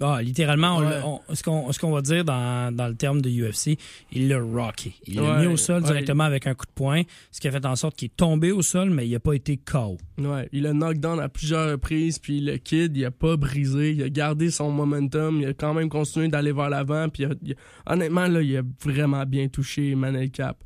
[0.00, 1.00] Ah, littéralement, Ouais.
[1.04, 1.42] on- ce
[1.80, 3.76] qu'on va dire dans, dans le terme de UFC,
[4.12, 4.94] il l'a rocké.
[5.08, 5.88] Il l'a mis au sol ouais.
[5.88, 8.52] directement avec un coup de poing, ce qui a fait en sorte qu'il est tombé
[8.52, 9.98] au sol, mais il n'a pas été KO.
[10.18, 14.02] Ouais, il a knockdown à plusieurs reprises, puis le kid, il a pas brisé, il
[14.04, 17.34] a gardé son momentum, il a quand même continué d'aller vers l'avant, puis il a-
[17.42, 20.62] il honnêtement, là, il a vraiment bien touché Manel Cap.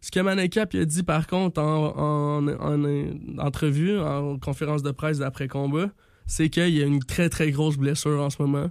[0.00, 4.36] Ce que Manel Cap il a dit par contre en, en, en, en entrevue, en
[4.38, 5.90] conférence de presse d'après-combat,
[6.26, 8.70] c'est qu'il y a une très très grosse blessure en ce moment,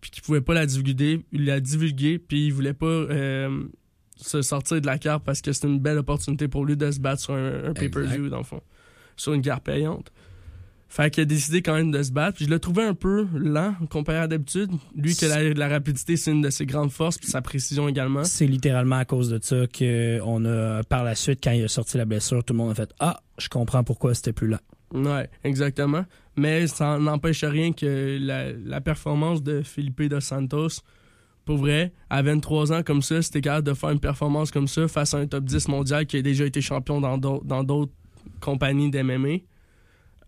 [0.00, 3.64] puis qu'il pouvait pas la divulguer, il l'a puis il voulait pas euh,
[4.16, 7.00] se sortir de la carte parce que c'était une belle opportunité pour lui de se
[7.00, 8.60] battre sur un, un pay-per-view, dans le fond,
[9.16, 10.12] sur une carte payante.
[10.94, 12.36] Fait qu'il a décidé quand même de se battre.
[12.36, 14.70] Puis je l'ai trouvé un peu lent comparé à d'habitude.
[14.94, 18.22] Lui, que la, la rapidité, c'est une de ses grandes forces, puis sa précision également.
[18.22, 21.98] C'est littéralement à cause de ça qu'on a, par la suite, quand il a sorti
[21.98, 24.60] la blessure, tout le monde a fait Ah, je comprends pourquoi c'était plus lent.
[24.94, 26.04] Ouais, exactement.
[26.36, 30.80] Mais ça n'empêche rien que la, la performance de Felipe Dos Santos,
[31.44, 34.86] pour vrai, à 23 ans comme ça, c'était capable de faire une performance comme ça
[34.88, 37.92] face à un top 10 mondial qui a déjà été champion dans d'autres dans d'autres
[38.40, 39.38] compagnies d'MMA.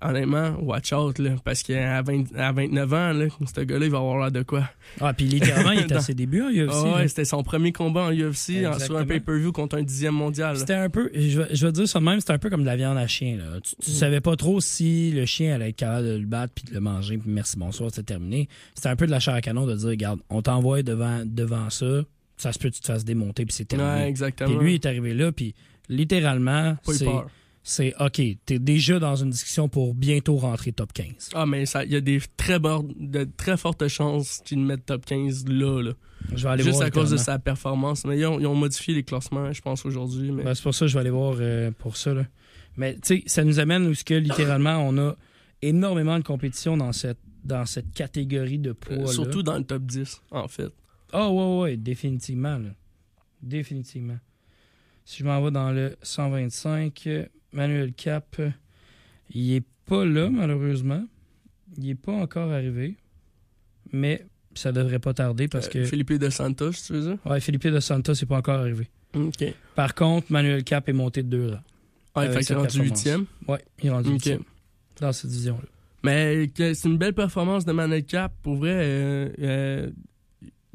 [0.02, 3.96] Honnêtement, watch out, là, parce qu'à 20 à 29 ans, là, ce gars-là, il va
[3.98, 4.68] avoir l'air de quoi?
[5.00, 6.70] Ah, puis littéralement, il était à ses débuts en UFC.
[6.70, 10.14] Ah ouais, c'était son premier combat en UFC en- sur un pay-per-view contre un dixième
[10.14, 10.59] mondial.
[10.59, 12.61] C'était un peu, je vais, je vais dire ça de même, c'était un peu comme
[12.61, 13.38] de la viande à chien.
[13.38, 13.59] Là.
[13.62, 16.64] Tu, tu savais pas trop si le chien allait être capable de le battre puis
[16.66, 18.48] de le manger, puis merci, bonsoir, c'est terminé.
[18.74, 21.70] C'était un peu de la chair à canon de dire, regarde, on t'envoie devant, devant
[21.70, 22.02] ça,
[22.37, 23.90] ça se peut que tu te fasses démonter, puis c'est terminé.
[23.90, 24.61] Ouais, puis exactement.
[24.61, 25.54] lui il est arrivé là, puis
[25.88, 27.06] littéralement, c'est.
[27.68, 31.31] C'est OK, t'es déjà dans une discussion pour bientôt rentrer top 15.
[31.35, 35.05] Ah, mais il y a des très, de très fortes chances qu'ils le mettent top
[35.05, 35.83] 15 là.
[35.83, 35.92] là.
[36.33, 38.05] Je vais aller Juste voir à cause de sa performance.
[38.05, 40.31] Mais ils ont, ils ont modifié les classements, je pense, aujourd'hui.
[40.31, 40.44] Mais...
[40.44, 42.14] Ben, c'est pour ça que je vais aller voir euh, pour ça.
[42.14, 42.24] Là.
[42.76, 45.16] Mais tu sais, ça nous amène où ce que littéralement on a
[45.61, 48.96] énormément de compétition dans cette dans cette catégorie de poids.
[48.96, 50.70] Euh, surtout dans le top 10, en fait.
[51.12, 52.59] Ah ouais ouais, définitivement.
[52.59, 52.70] là.
[53.42, 54.18] Définitivement.
[55.05, 58.50] Si je m'en vais dans le 125, euh, Manuel Cap, euh,
[59.34, 61.04] il est pas là malheureusement.
[61.78, 62.94] Il est pas encore arrivé.
[63.92, 67.18] Mais ça devrait pas tarder parce Euh, que Felipe De Santos, tu veux dire?
[67.24, 68.88] ouais, Felipe de Santos n'est pas encore arrivé.
[69.14, 69.44] OK.
[69.74, 71.60] Par contre, Manuel Cap est monté de deux rangs.
[72.14, 73.26] Ah, fait qu'il est rendu huitième?
[73.46, 74.42] Ouais, il est rendu huitième
[75.00, 75.68] dans cette division-là.
[76.02, 78.32] Mais c'est une belle performance de Manel Cap.
[78.42, 79.90] Pour vrai, euh, euh,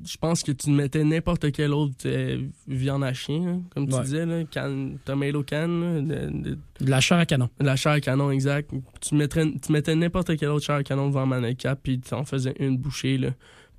[0.05, 3.95] je pense que tu mettais n'importe quelle autre euh, viande à chien, hein, comme tu
[3.95, 4.03] Ouais.
[4.03, 7.49] disais, là, can, tomato can, là, de- de- De la chair à canon.
[7.59, 8.71] de la chair à canon, exact.
[9.01, 12.13] Tu, mettrais, tu mettais n'importe quelle autre chair à canon devant Manel Cap, puis tu
[12.13, 13.17] en faisais une bouchée.
[13.17, 13.29] Là.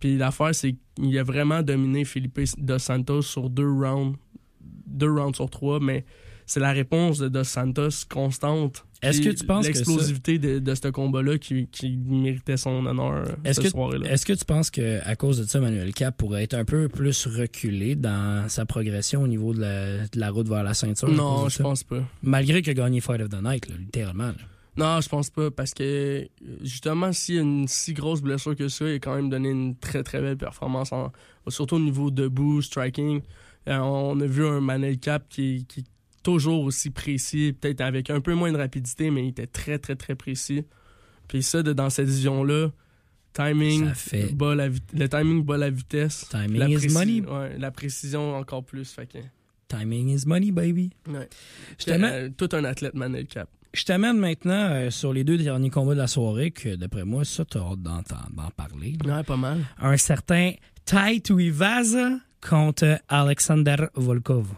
[0.01, 4.17] Puis l'affaire, c'est qu'il a vraiment dominé Felipe Dos Santos sur deux rounds,
[4.87, 6.05] deux rounds sur trois, mais
[6.47, 8.85] c'est la réponse de Dos Santos constante.
[9.03, 12.87] Est-ce que tu penses que ça- L'explosivité de, de ce combat-là qui, qui méritait son
[12.87, 14.09] honneur euh, Est-ce ce que, soir-là.
[14.11, 17.27] est-ce que tu penses qu'à cause de ça, Manuel Cap pourrait être un peu plus
[17.27, 21.09] reculé dans sa progression au niveau de la, de la route vers la ceinture?
[21.09, 22.03] à Non, je pense pas.
[22.23, 24.29] Malgré qu'il a gagné Fight of the Night, là, littéralement.
[24.29, 24.35] là.
[24.75, 26.27] Non, je pense pas, parce que
[26.63, 29.51] justement, s'il y a une si grosse blessure que ça, il a quand même donné
[29.51, 31.13] une très très belle performance, en-
[31.49, 33.21] surtout au niveau debout, striking.
[33.69, 35.67] Euh, on a vu un Manel Cap qui,
[36.23, 39.97] toujours aussi précis, peut-être avec un peu moins de rapidité, mais il était très très
[39.97, 40.65] très précis.
[41.29, 42.71] Puis ça, de- dans cette vision-là,
[43.33, 46.29] timing, fait- la le timing bat la vitesse.
[46.31, 47.21] Timing la is money.
[47.23, 48.91] ouais, la précision encore plus.
[48.93, 49.19] Fait que,
[49.69, 50.91] Timing is money, baby.
[51.09, 51.29] ouais.
[51.79, 53.49] Je t'amène- Euh, tout un athlète Manel Cap.
[53.73, 57.25] Je t'amène maintenant euh, sur les deux derniers combats de la soirée, que d'après moi,
[57.25, 58.03] ça, t'as hâte d'en
[58.55, 58.99] parler.
[59.03, 59.17] là.
[59.19, 59.61] Ouais, pas mal.
[59.79, 60.53] Un certain
[60.85, 64.49] Tai Tuivasa contre Alexander Volkov.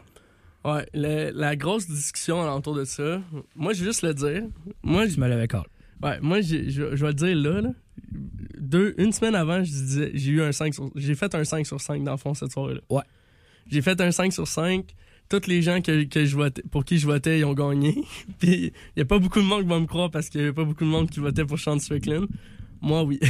[0.65, 3.21] Ouais, le- la grosse discussion alentour de ça,
[3.55, 4.43] moi, je vais juste le dire.
[4.83, 5.65] Moi, Je me l'avais call.
[6.03, 7.71] ouais, moi je, je vais le dire là, là.
[8.59, 11.67] Deux, une semaine avant, je disais, j'ai eu un 5 sur, j'ai fait un 5
[11.67, 12.81] sur 5 dans le fond cette soirée-là.
[12.89, 13.03] Ouais.
[13.71, 14.85] J'ai fait un 5 sur 5.
[15.29, 17.95] Tous les gens que, que je votais, pour qui je votais, ils ont gagné.
[18.39, 20.49] Puis, il n'y a pas beaucoup de monde qui va me croire parce qu'il n'y
[20.49, 22.27] a pas beaucoup de monde qui votait pour Sean Strickland.
[22.83, 23.21] Moi, oui.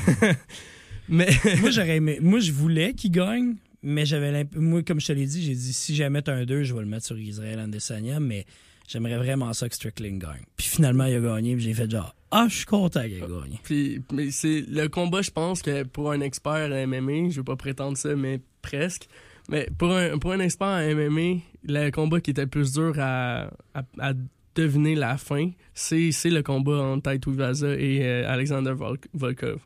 [1.09, 1.29] Mais,
[1.61, 2.19] moi, j'aurais aimé.
[2.21, 5.73] Moi, je voulais qu'il gagne, mais j'avais Moi, comme je te l'ai dit, j'ai dit
[5.73, 8.47] si jamais mettre un 2, je vais le mettre sur Israël Adesanya, mais
[8.89, 10.43] j'aimerais vraiment ça que Strickland gagne.
[10.57, 13.21] Puis finalement, il a gagné, puis j'ai fait genre Ah, je suis content qu'il ait
[13.21, 13.61] gagné.
[13.63, 17.45] Puis, mais c'est le combat, je pense que pour un expert en MMA, je veux
[17.45, 19.07] pas prétendre ça, mais presque.
[19.51, 22.95] Mais pour un, pour un expert en MMA, le combat qui était le plus dur
[22.99, 24.13] à, à, à
[24.55, 29.59] deviner la fin, c'est le combat entre Taito Vaza et euh, Alexander Vol- Volkov.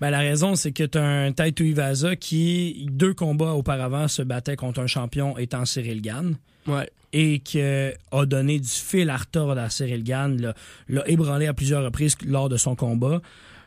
[0.00, 4.22] Ben, la raison, c'est que tu as un Tai Tuivasa qui, deux combats auparavant, se
[4.22, 6.36] battait contre un champion étant Cyril Gann.
[6.66, 6.88] Ouais.
[7.14, 7.92] et qui a
[8.26, 10.52] donné du fil à retordre à Cyril Gann,
[10.88, 13.22] l'a ébranlé à plusieurs reprises lors de son combat.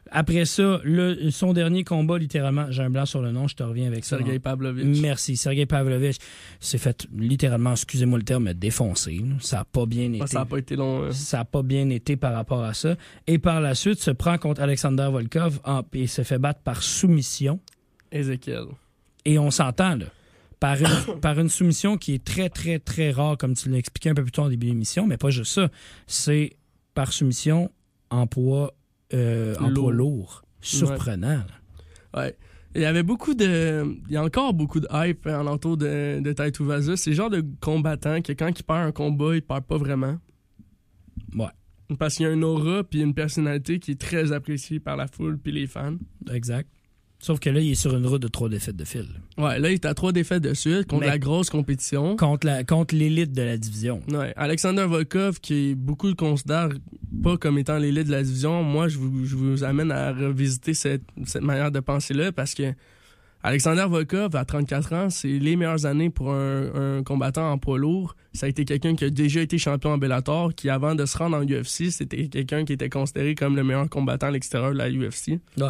[0.10, 3.64] Après ça, le, son dernier combat, littéralement, j'ai un blanc sur le nom, je te
[3.64, 4.18] reviens avec ça.
[4.18, 5.00] Sergei Pavlovich.
[5.02, 5.38] Merci.
[5.38, 6.18] Sergei Pavlovich
[6.60, 9.24] s'est fait littéralement, excusez-moi le terme, mais défoncer.
[9.40, 10.22] Ça n'a pas bien été.
[10.24, 11.04] Ah, ça n'a pas été long.
[11.06, 11.12] hein.
[11.12, 12.96] Ça n'a pas bien été par rapport à ça.
[13.28, 16.84] Et par la suite, se prend contre Alexander Volkov en- et se fait battre par
[16.84, 17.60] soumission.
[18.12, 18.66] Ezekiel.
[19.26, 20.06] Et on s'entend, là.
[20.60, 24.10] Par une, par une soumission qui est très, très, très rare, comme tu l'as expliqué
[24.10, 25.70] un peu plus tôt en début d'émission, mais pas juste ça.
[26.08, 26.58] C'est
[26.94, 27.72] par soumission
[28.10, 28.74] en poids,
[29.14, 29.74] euh, en Lourd.
[29.84, 30.44] poids lourd.
[30.62, 31.44] Surprenant.
[32.16, 32.36] Ouais.
[32.76, 33.84] Il y avait beaucoup de.
[34.08, 36.96] Il y a encore beaucoup de hype en entour de, de Taito Vaza.
[36.96, 40.18] C'est le genre de combattant que quand il perd un combat, il perd pas vraiment.
[41.36, 41.48] Ouais.
[42.00, 45.08] Parce qu'il y a une aura puis une personnalité qui est très appréciée par la
[45.08, 45.98] foule puis les fans.
[46.32, 46.70] Exact.
[47.22, 49.06] Sauf que là, il est sur une route de trois défaites de fil.
[49.38, 52.16] Ouais, là, il est à trois défaites de suite contre Mais- la grosse compétition.
[52.16, 54.02] Contre la- contre l'élite de la division.
[54.12, 56.70] Ouais, Alexander Volkov, qui beaucoup le considèrent
[57.24, 60.74] pas comme étant l'élite de la division, moi, je vous, je vous amène à revisiter
[60.74, 62.74] cette, cette manière de penser-là parce que
[63.44, 67.80] Alexander Volkov, à 34 ans, c'est les meilleures années pour un, un combattant en poids
[67.80, 68.16] lourd.
[68.34, 71.18] Ça a été quelqu'un qui a déjà été champion en Bellator, qui, avant de se
[71.18, 74.78] rendre en UFC, c'était quelqu'un qui était considéré comme le meilleur combattant à l'extérieur de
[74.78, 75.40] la UFC.
[75.58, 75.66] Ouais.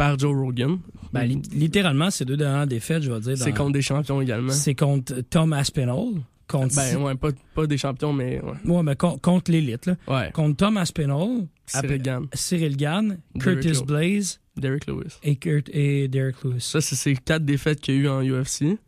[0.00, 0.78] Par Joe Rogan.
[1.12, 3.36] Ben, li- littéralement, ces deux dernières défaites, je vais dire.
[3.36, 4.50] C'est contre des champions également.
[4.52, 6.22] C'est contre Tom Aspinall.
[6.48, 8.70] Contre, Ben, ouais, pas, pas des champions, mais ouais.
[8.72, 9.84] Ouais, mais con- contre l'élite.
[9.86, 9.96] là.
[10.08, 10.30] Ouais.
[10.32, 13.82] Contre Tom Aspinall, Cyril Gann, Cyril Gann, Curtis Lewis.
[13.86, 15.18] Blaze Derek Lewis.
[15.22, 16.60] et, Kurt, et Derek Lewis.
[16.62, 18.78] Ça, c'est ces quatre défaites qu'il y a eu en UFC.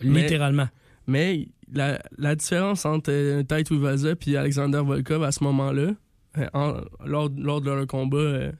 [0.00, 0.68] Littéralement.
[1.06, 5.92] Mais la, la différence entre euh, Taito Vaza et Alexander Volkov à ce moment-là,
[6.38, 8.52] euh, lors, lors de leur combat euh,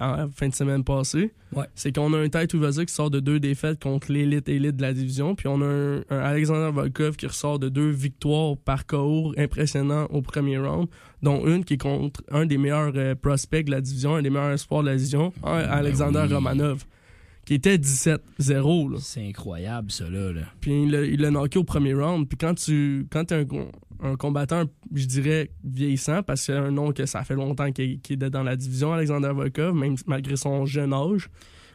[0.00, 1.64] en fin de semaine passée, Ouais.
[1.74, 4.82] c'est qu'on a un Taito Vaza qui sort de deux défaites contre l'élite élite de
[4.82, 8.86] la division, puis on a un, un Alexander Volkov qui ressort de deux victoires par
[8.86, 10.88] KO impressionnants au premier round,
[11.22, 14.30] dont une qui est contre un des meilleurs euh, prospects de la division, un des
[14.30, 16.34] meilleurs espoirs de la division, un Alexander oui.
[16.34, 16.84] Romanov,
[17.46, 18.90] qui était 17-0.
[18.92, 18.98] là.
[19.00, 20.32] C'est incroyable, ça, là.
[20.32, 20.42] là.
[20.60, 22.28] Puis il l'a- knocké au premier round.
[22.28, 23.46] Puis quand tu quand t'es un,
[24.00, 28.00] un combattant, je dirais, vieillissant, parce que c'est un nom que ça fait longtemps qu'il
[28.08, 31.28] est dans la division, Alexander Volkov, même malgré son jeune âge.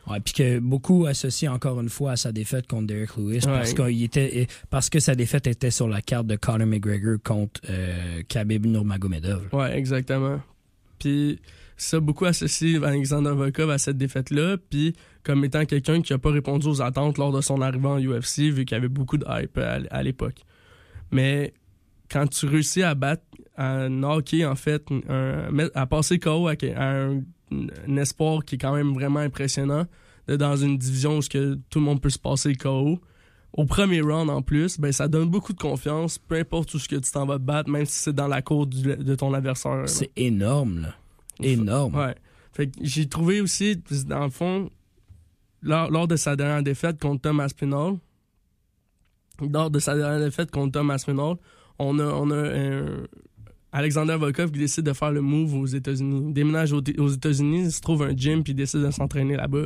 [0.10, 3.72] Ouais, puis que beaucoup associent encore une fois à sa défaite contre Derek Lewis parce,
[3.74, 3.86] Ouais.
[3.94, 8.22] qu'il était, parce que sa défaite était sur la carte de Conor McGregor contre euh,
[8.28, 9.48] Khabib Nurmagomedov.
[9.54, 10.42] Ouais, exactement.
[11.00, 11.40] Puis
[11.78, 16.32] ça, beaucoup associe Alexander Volkov à cette défaite-là, puis comme étant quelqu'un qui a pas
[16.32, 19.26] répondu aux attentes lors de son arrivée en UFC, vu qu'il y avait beaucoup de
[19.30, 20.42] hype à, à l'époque.
[21.12, 21.54] Mais
[22.14, 23.24] quand tu réussis à battre,
[23.58, 27.22] à knocker, en fait, un- à passer KO à, un,
[27.52, 29.86] un espoir qui est quand même vraiment impressionnant,
[30.28, 33.00] de- dans une division où que tout le monde peut se passer KO,
[33.56, 36.88] au premier round en plus, ben ça donne beaucoup de confiance, peu importe où ce
[36.88, 39.34] que tu t'en vas te battre, même si c'est dans la cour du- de ton
[39.34, 39.84] adversaire.
[39.90, 40.96] C'est énorme, là.
[41.42, 41.96] Énorme.
[41.96, 42.16] Ouais.
[42.54, 44.70] Fait que j'ai trouvé aussi, dans le fond,
[45.62, 47.96] lors, lors de sa dernière défaite contre Tom Aspinall,
[49.52, 51.36] lors de sa dernière défaite contre Tom Aspinall,
[51.84, 53.04] on a, on a un-
[53.72, 56.26] Alexander Volkov qui décide de faire le move aux États-Unis.
[56.28, 59.36] Il déménage aux, aux États-Unis, il se trouve un gym puis il décide de s'entraîner
[59.36, 59.66] là-bas.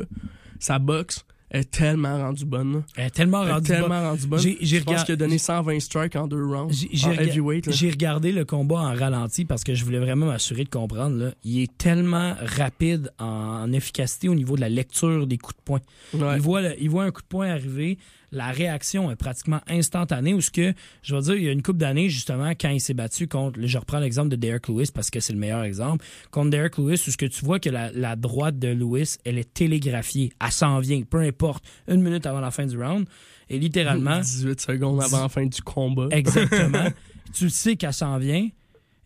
[0.58, 2.84] Sa boxe est tellement rendue bonne.
[2.96, 4.38] Elle est tellement rendue tellement rendue bonne.
[4.40, 6.74] J'ai- j'ai Je pense regard- qu'il a donné 120 strikes en deux rounds.
[6.74, 7.66] J'ai- j'ai en rega- heavyweight.
[7.66, 7.72] là.
[7.72, 11.16] J'ai regardé le combat en ralenti parce que je voulais vraiment m'assurer de comprendre.
[11.16, 11.30] Là.
[11.44, 13.24] Il est tellement rapide en,
[13.64, 15.80] en efficacité au niveau de la lecture des coups de poing.
[16.14, 16.36] Ouais.
[16.36, 17.98] Il, voit le- il voit un coup de poing arriver,
[18.32, 20.34] la réaction est pratiquement instantanée.
[20.34, 22.80] Ou ce que, je veux dire, il y a une couple d'années, justement, quand il
[22.80, 26.04] s'est battu contre, je reprends l'exemple de Derek Lewis parce que c'est le meilleur exemple,
[26.30, 29.38] contre Derek Lewis, où ce que tu vois que la, la droite de Lewis, elle
[29.38, 33.06] est télégraphiée, elle s'en vient, peu importe, une minute avant la fin du round.
[33.48, 36.08] Et littéralement, 18 secondes avant la fin du combat.
[36.10, 36.88] Exactement.
[37.32, 38.48] tu sais qu'elle s'en vient.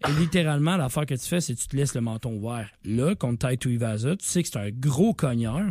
[0.09, 2.69] Et littéralement, l'affaire que tu fais, c'est que tu te laisses le menton ouvert.
[2.85, 5.63] Là, contre Taito Ivaza, tu sais que c'est un gros cogneur.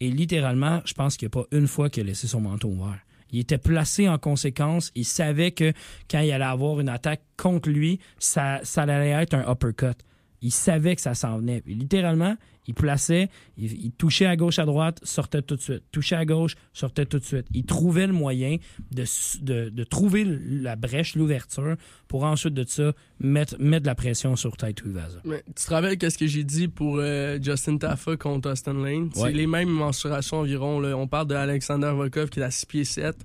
[0.00, 2.68] Et littéralement, je pense qu'il n'y a pas une fois qu'il a laissé son menton
[2.68, 2.98] ouvert.
[3.30, 4.92] Il était placé en conséquence.
[4.94, 5.72] Il savait que
[6.10, 9.96] quand il allait avoir une attaque contre lui, ça, ça allait être un uppercut.
[10.40, 11.60] Il savait que ça s'en venait.
[11.60, 15.82] Puis littéralement, il plaçait, il, il touchait à gauche, à droite, sortait tout de suite.
[15.92, 17.46] Touchait à gauche, sortait tout de suite.
[17.52, 18.56] Il trouvait le moyen
[18.92, 19.04] de,
[19.42, 21.76] de, de trouver la brèche, l'ouverture,
[22.08, 24.86] pour ensuite de ça mettre, mettre de la pression sur Taito.
[25.24, 29.04] Mais tu te rappelles qu'est-ce que j'ai dit pour euh, Justin Taffa contre Austin Lane?
[29.04, 29.10] Ouais.
[29.14, 30.80] C'est les mêmes mensurations environ.
[30.80, 30.96] Là.
[30.96, 33.16] On parle de Alexander Volkov qui est à 6 pieds 7,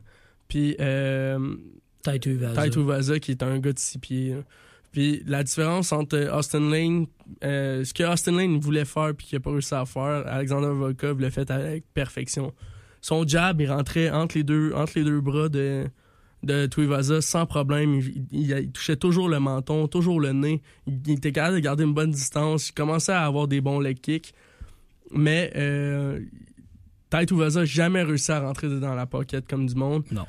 [0.47, 1.55] puis euh,
[2.03, 2.29] Taito
[3.19, 4.29] qui est un gars de 6 pieds.
[4.31, 4.41] là.
[4.91, 7.05] Puis la différence entre Austin Lane,
[7.43, 10.69] euh, ce que Austin Lane voulait faire puis qu'il n'a pas réussi à faire, Alexander
[10.73, 12.53] Volkov l'a fait avec perfection.
[13.01, 15.85] Son jab, il rentrait entre les deux, entre les deux bras de,
[16.43, 17.93] de Tuivasa sans problème.
[17.95, 20.61] Il, il- il touchait toujours le menton, toujours le nez.
[20.87, 22.69] Il, il était capable de garder une bonne distance.
[22.69, 24.33] Il commençait à avoir des bons leg kicks.
[25.11, 26.19] Mais euh,
[27.09, 30.03] Taito Vaza n'a jamais réussi à rentrer dans la pocket comme du monde.
[30.11, 30.25] Non.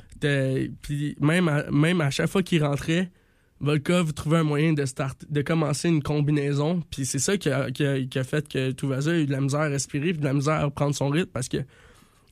[0.81, 3.11] Puis même à, même à chaque fois qu'il rentrait,
[3.61, 6.81] Volkov trouvait un moyen de, start, de commencer une combinaison.
[6.89, 9.31] Puis c'est ça qui a, qui, a, qui a fait que Tuivasa a eu de
[9.31, 11.57] la misère à respirer puis de la misère à prendre son rythme parce que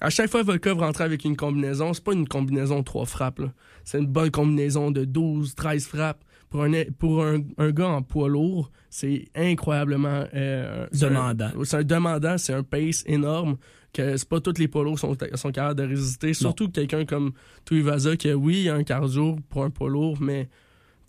[0.02, 3.06] à chaque fois que Volkov rentrait avec une combinaison, c'est pas une combinaison de trois
[3.06, 3.42] frappes.
[3.84, 6.24] C'est une bonne combinaison de 12, 13 frappes.
[6.50, 10.24] Pour un, pour un, un gars en poids lourd, c'est incroyablement...
[10.34, 11.52] euh, c'est un- Demandant.
[11.64, 13.58] c'est un demandant, c'est un pace énorme
[13.94, 16.34] que c'est pas tous les poids lourds sont, sont capables de résister.
[16.34, 17.34] Surtout quelqu'un comme
[17.66, 20.50] Tuivasa qui, oui, il a un cardio pour un poids lourd, mais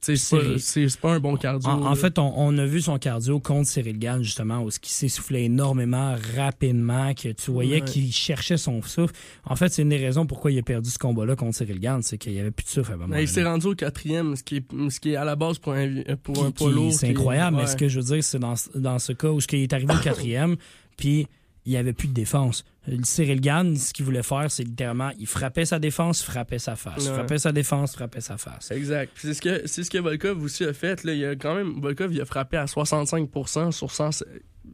[0.01, 1.69] c'est pas- un bon cardio.
[1.71, 4.91] En, fait, on, on a vu son cardio contre Cyril Gann, justement, où ce qui
[4.93, 7.85] s'essoufflait énormément, rapidement, que tu voyais Ouais.
[7.89, 9.15] qu'il cherchait son souffle.
[9.45, 12.03] En fait, c'est une des raisons pourquoi il a perdu ce combat-là contre Cyril Gann,
[12.03, 13.75] c'est qu'il n'y avait plus de souffle à un moment Mais il s'est rendu au
[13.75, 16.69] quatrième, ce qui est, ce qui est à la base pour un, pour un poids
[16.71, 16.93] qui- lourd.
[16.93, 19.47] C'est incroyable, mais ce que je veux dire, c'est dans, dans ce cas où ce
[19.47, 20.57] qu'il est arrivé au quatrième,
[20.97, 21.27] puis
[21.67, 22.65] il n'y avait plus de défense.
[22.89, 26.77] Le Cyril Gann, ce qu'il voulait faire, c'est littéralement, il frappait sa défense, frappait sa
[26.77, 27.07] face.
[27.07, 27.13] Ouais.
[27.15, 28.71] Frappait sa défense, frappait sa face.
[28.71, 29.13] Exact.
[29.17, 31.05] C'est ce que c'est ce que Volkov aussi a fait.
[31.05, 31.13] Là.
[31.13, 34.25] Il a quand même Volkov il a frappé à 65% sur 100.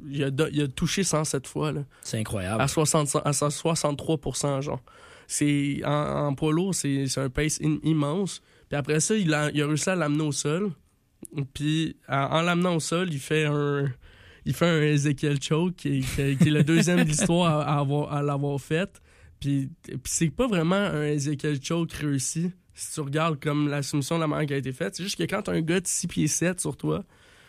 [0.08, 1.80] Il a, il a touché 107 fois là.
[2.02, 2.62] C'est incroyable.
[2.62, 4.82] À, 60, à 63% genre.
[5.26, 8.40] C'est en, en poids lourd, c'est c'est un pace in- immense.
[8.68, 10.70] Puis après ça, il a, il a réussi à l'amener au sol.
[11.54, 13.86] Puis en, en l'amenant au sol, il fait un
[14.46, 17.60] il fait un Ezekiel choke qui est, qui est- qui est le deuxième de l'histoire
[17.60, 18.90] à, à avoir- à l'avoir fait.
[19.40, 22.50] Puis, puis c'est pas vraiment un Ezekiel choke réussi.
[22.72, 25.16] Si tu regardes comme la soumission de la manière qui a été faite, c'est juste
[25.18, 27.04] que quand t'as un gars de 6 pieds 7 sur toi,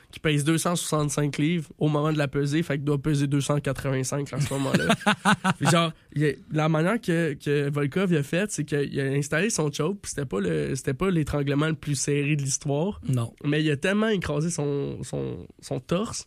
[0.09, 4.39] qui pèse 265 livres au moment de la peser, fait qu'il doit peser 285 à
[4.39, 4.95] ce moment-là.
[5.61, 9.99] Genre, a- la manière que, que Volkov a fait, c'est qu'il a installé son choke,
[10.01, 13.33] puis c'était pas le c'était pas l'étranglement le plus serré de l'histoire, Non.
[13.43, 16.25] mais il a tellement écrasé son, son, son torse,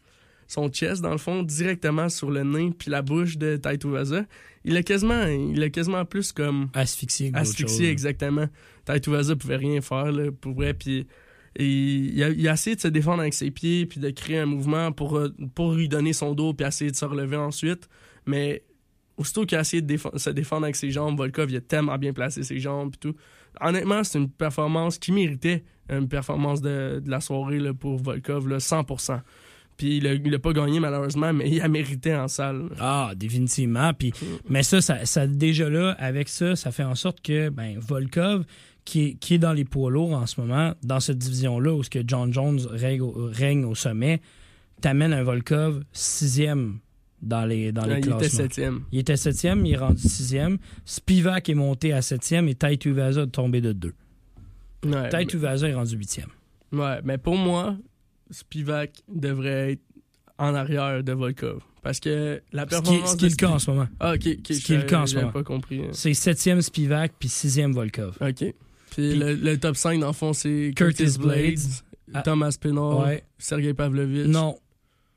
[0.50, 4.24] son chest dans le fond directement sur le nez puis la bouche de Taito Vaza.
[4.64, 7.30] Il a quasiment il a quasiment plus comme Asphyxié.
[7.34, 8.48] asphyxié exactement.
[8.84, 11.06] Taito Vaza pouvait rien faire là, pour vrai puis
[11.56, 14.38] et il, a, il a essayé de se défendre avec ses pieds puis de créer
[14.38, 17.88] un mouvement pour, euh, pour lui donner son dos puis essayer de se relever ensuite.
[18.26, 18.64] Mais
[19.16, 22.12] aussitôt qu'il a essayé de se défendre avec ses jambes, Volkov il a tellement bien
[22.12, 23.16] placé ses jambes puis tout.
[23.60, 28.48] Honnêtement, c'est une performance qui méritait une performance de, de la soirée là, pour Volkov,
[28.48, 29.20] là, 100%.
[29.80, 32.68] Puis il a, il a pas gagné malheureusement, mais il a mérité en salle.
[32.78, 33.94] Ah, définitivement.
[33.94, 34.12] Puis,
[34.46, 38.44] mais ça, ça, ça, déjà là, avec ça, ça fait en sorte que ben, Volkov,
[38.84, 41.82] qui est, qui est dans les poids lourds en ce moment, dans cette division-là où
[41.82, 44.20] ce que John Jones règne au, règne au sommet,
[44.82, 46.80] t'amènes un Volkov sixième
[47.22, 48.82] dans les, dans les il était septième.
[48.92, 50.58] Il était septième, il est rendu sixième.
[50.84, 53.94] Spivak est monté à septième et Taito Vaza est tombé de deux.
[54.84, 56.28] Ouais, Taito est rendu huitième.
[56.70, 57.76] Ouais, mais pour moi,
[58.30, 59.82] Spivak devrait être
[60.38, 61.60] en arrière de Volkov.
[61.82, 63.10] Parce que la Ce qui, est- performance.
[63.12, 63.88] ce qui est le cas en ce moment.
[64.00, 65.30] Ah, ok, ce qui est le cas en ce moment.
[65.32, 65.82] pas compris.
[65.92, 68.16] C'est septième Spivak puis sixième Volkov.
[68.20, 68.44] Ok.
[68.90, 71.58] Puis, le, le top 5, dans le fond, c'est Curtis Curtis, Blades, Blades.
[72.12, 72.22] Ah.
[72.22, 73.22] Thomas Pinot, Ouais.
[73.38, 74.26] Sergei Pavlovich.
[74.26, 74.56] Non.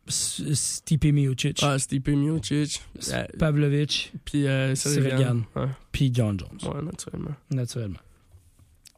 [0.08, 1.60] Stipe Miocic.
[1.64, 2.82] Ah, Stipe Miocic.
[3.40, 4.12] Pavlovich.
[4.26, 5.44] Puis euh, Cyril Gann.
[5.92, 7.32] Puis John Jones, ouais, naturellement.
[7.52, 8.00] naturellement.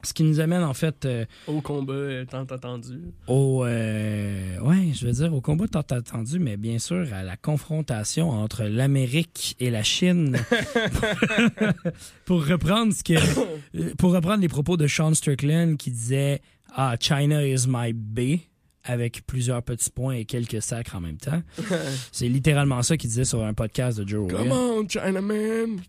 [0.06, 3.02] Ce qui nous amène en fait euh, Au combat euh, tant attendu.
[3.28, 7.38] au, euh, ouais, je veux dire au combat tant attendu, mais bien sûr à la
[7.38, 10.38] confrontation entre l'Amérique et la Chine.
[12.26, 16.42] pour reprendre ce que, pour reprendre les propos de Sean Strickland qui disait
[16.76, 18.40] ah China is my B
[18.84, 21.42] avec plusieurs petits points et quelques sacres en même temps.
[22.12, 24.54] C'est littéralement ça qu'il disait sur un podcast de Joe Come Rogan.
[24.54, 25.82] on, Chinaman!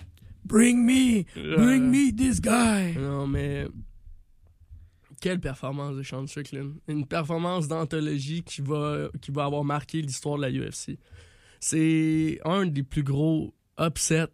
[0.44, 1.24] Bring me,
[1.56, 2.94] bring me this guy.
[2.96, 3.66] Non, mais.
[5.26, 6.74] Quelle performance de Sean Strickland?
[6.86, 10.98] Une performance d'anthologie qui va, qui va avoir marqué l'histoire de la UFC.
[11.60, 14.26] C'est un des plus gros upsets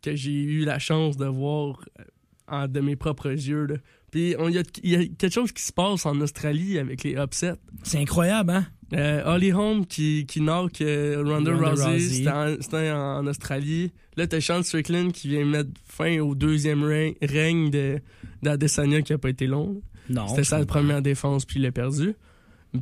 [0.00, 2.04] que j'ai eu la chance de voir euh,
[2.48, 3.66] en, de mes propres yeux.
[3.66, 3.76] là.
[4.10, 7.02] Puis il y, a- il y a quelque chose qui se passe en Australie avec
[7.02, 7.56] les upsets.
[7.82, 8.66] C'est incroyable, hein?
[8.94, 13.90] Euh, Holly Holm qui, qui knock euh, Ronda, Ronda Rousey, c'était en, Australie.
[14.18, 18.00] Là, t'as Sean Strickland qui vient mettre fin au deuxième reign- règne de
[18.42, 19.80] d'Adesanya qui a pas été long.
[20.28, 22.14] C'était sa première défense, puis il l'a perdu.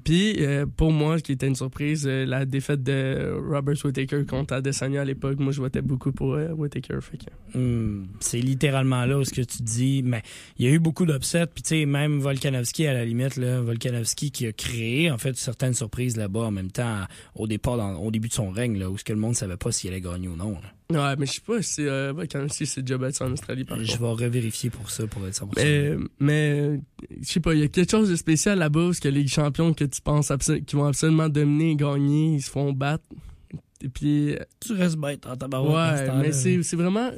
[0.05, 4.25] Puis, euh, pour moi, ce qui était une surprise, euh, la défaite de Robert Whittaker
[4.25, 6.99] contre Adesanya à l'époque, moi, je votais beaucoup pour euh, Whittaker.
[7.01, 7.59] Que...
[7.59, 10.03] Hum, c'est littéralement là où ce que tu dis.
[10.05, 10.23] Mais
[10.61, 11.49] il y a eu beaucoup d'upsets.
[11.53, 15.37] Puis, tu sais, même Volkanovski, à la limite, là, Volkanovski qui a créé, en fait,
[15.37, 17.01] certaines surprises là-bas en même temps,
[17.35, 19.57] au départ, dans- au début de son règne, là, où ce que le monde savait
[19.57, 20.53] pas s'il allait gagner ou non.
[20.53, 20.73] là.
[20.91, 23.97] Ouais, mais je sais pas si euh, Volkanovski s'est déjà battu en Australie, par Je
[23.97, 25.51] vais revérifier pour ça, pour être 100%.
[25.57, 26.81] Mais, mais
[27.23, 29.73] je sais pas, il y a quelque chose de spécial là-bas, parce que les champions
[29.73, 30.33] que tu penses
[30.67, 33.05] qui vont absolument dominer et gagner, ils se font battre.
[33.83, 36.09] Et puis, Tu restes bête en tabarouette.
[36.11, 37.11] ouais, mais c'est c'est vraiment.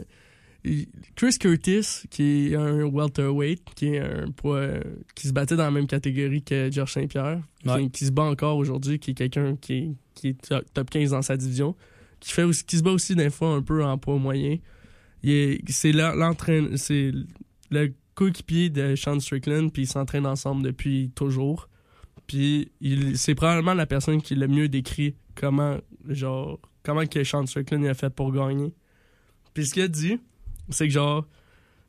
[1.17, 4.69] Chris Curtis, qui est un welterweight, qui est un poids
[5.17, 7.83] qui se battait dans la même catégorie que Georges Saint-Pierre, Ouais.
[7.87, 11.11] qui, qui se bat encore aujourd'hui, qui est quelqu'un qui, est- qui est top 15
[11.11, 11.75] dans sa division,
[12.23, 14.59] qui fait qui se bat aussi des fois un peu en poids moyen.
[15.25, 15.61] C'est
[16.77, 17.13] c'est
[17.71, 21.69] le coéquipier de Sean Strickland, puis ils s'entraînent ensemble depuis toujours.
[22.27, 22.71] Puis
[23.15, 27.95] c'est probablement la personne qui l'a mieux décrit comment genre comment que Sean Strickland a
[27.95, 28.73] fait pour gagner.
[29.55, 30.21] Puis ce qu'il a dit,
[30.71, 31.27] c'est que genre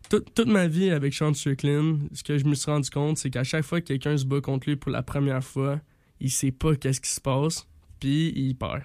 [0.10, 3.30] toute, toute ma vie avec Sean Strickland, ce que je me suis rendu compte, c'est
[3.30, 5.80] qu'à chaque fois que quelqu'un se bat contre lui pour la première fois,
[6.20, 7.68] il sait pas qu'est-ce qui se passe,
[8.00, 8.84] puis il perd.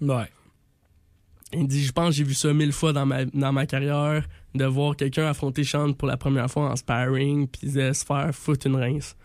[0.00, 0.28] Ouais.
[1.52, 4.64] Il dit, je pense j'ai vu ça mille fois dans ma, dans ma carrière, de
[4.66, 8.66] voir quelqu'un affronter Sean pour la première fois en sparring, puis de se faire foutre
[8.66, 9.16] une rince.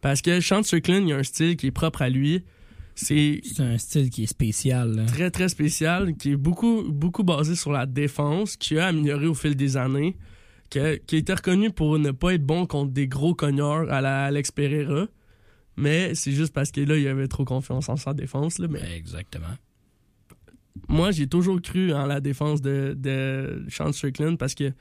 [0.00, 2.42] Parce que Sean Strickland, il a un style qui est propre à lui.
[2.94, 4.96] C'est C'est un style qui est spécial.
[4.96, 5.04] là.
[5.04, 9.34] très, très spécial, qui est beaucoup, beaucoup basé sur la défense, qui a amélioré au
[9.34, 10.16] fil des années,
[10.70, 14.00] que- qui a été reconnu pour ne pas être bon contre des gros cogneurs à
[14.00, 15.08] la Alex Pereira.
[15.76, 18.58] Mais c'est juste parce que là, il avait trop confiance en sa défense.
[18.58, 19.44] Là, mais Exactement.
[20.88, 24.72] Moi, j'ai toujours cru en la défense de, de Sean Strickland parce que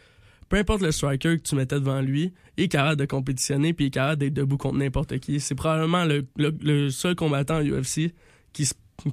[0.49, 3.85] peu importe le striker que tu mettais devant lui, il est capable de compétitionner puis
[3.85, 5.39] il est capable d'être debout contre n'importe qui.
[5.39, 8.13] C'est probablement le, seul combattant à UFC
[8.53, 8.65] qui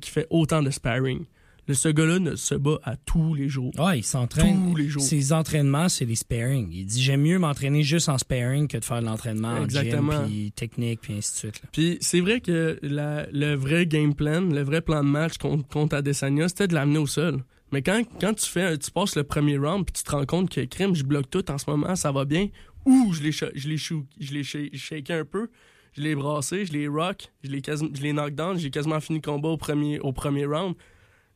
[0.05, 1.24] fait autant de sparring.
[1.68, 3.70] Le, ce gars-là se bat à tous les jours.
[3.78, 4.70] Ouais, il s'entraîne.
[4.70, 5.02] Tous les jours.
[5.02, 6.68] Ses entraînements, c'est les sparring.
[6.72, 10.26] Il dit j'aime mieux m'entraîner juste en sparring que de faire de l'entraînement en gym,
[10.26, 11.62] puis technique, puis ainsi de suite.
[11.62, 11.68] là.
[11.72, 15.66] Puis c'est vrai que la- le vrai game plan, le vrai plan de match contre,
[15.68, 17.44] contre Adesanya, c'était de l'amener au sol.
[17.70, 20.50] Mais quand, quand tu fais, tu passes le premier round puis tu te rends compte
[20.50, 22.48] que crime, je bloque tout en ce moment, ça va bien.
[22.84, 25.48] Ou je l'ai je l'ai je un peu,
[25.96, 28.98] je l'ai brassé, je l'ai rock, je l'ai quasi- je l'ai knock down, j'ai quasiment
[29.00, 30.74] fini le combat au premier, au premier round.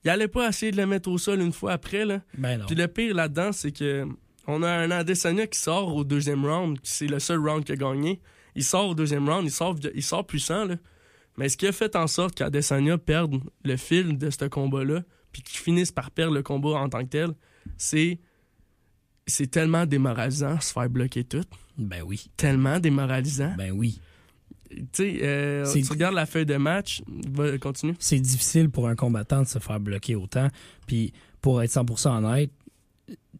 [0.06, 2.20] Il allait pas essayer de le mettre au sol une fois après là.
[2.38, 2.62] Ben.
[2.64, 4.06] Puis le pire là-dedans, c'est que
[4.46, 7.76] on a un Adesanya qui sort au deuxième round, c'est le seul round qu'il a
[7.76, 8.20] gagné.
[8.54, 10.76] Il sort au deuxième round, il sort, il sort puissant, là.
[11.36, 15.02] Mais ce qui a fait en sorte qu'Adesanya perde le fil de ce combat-là,
[15.32, 17.30] puis qu'il finisse par perdre le combat en tant que tel,
[17.76, 18.20] c'est
[19.26, 21.44] c'est tellement démoralisant se faire bloquer tout.
[21.76, 22.30] Ben oui.
[22.36, 23.54] Tellement démoralisant.
[23.58, 24.00] Ben oui.
[24.70, 27.02] Tu sais, euh, tu regardes la feuille de match,
[27.32, 27.94] va, continue.
[27.98, 30.48] C'est difficile pour un combattant de se faire bloquer autant.
[30.86, 32.50] Puis pour être 100% honnête,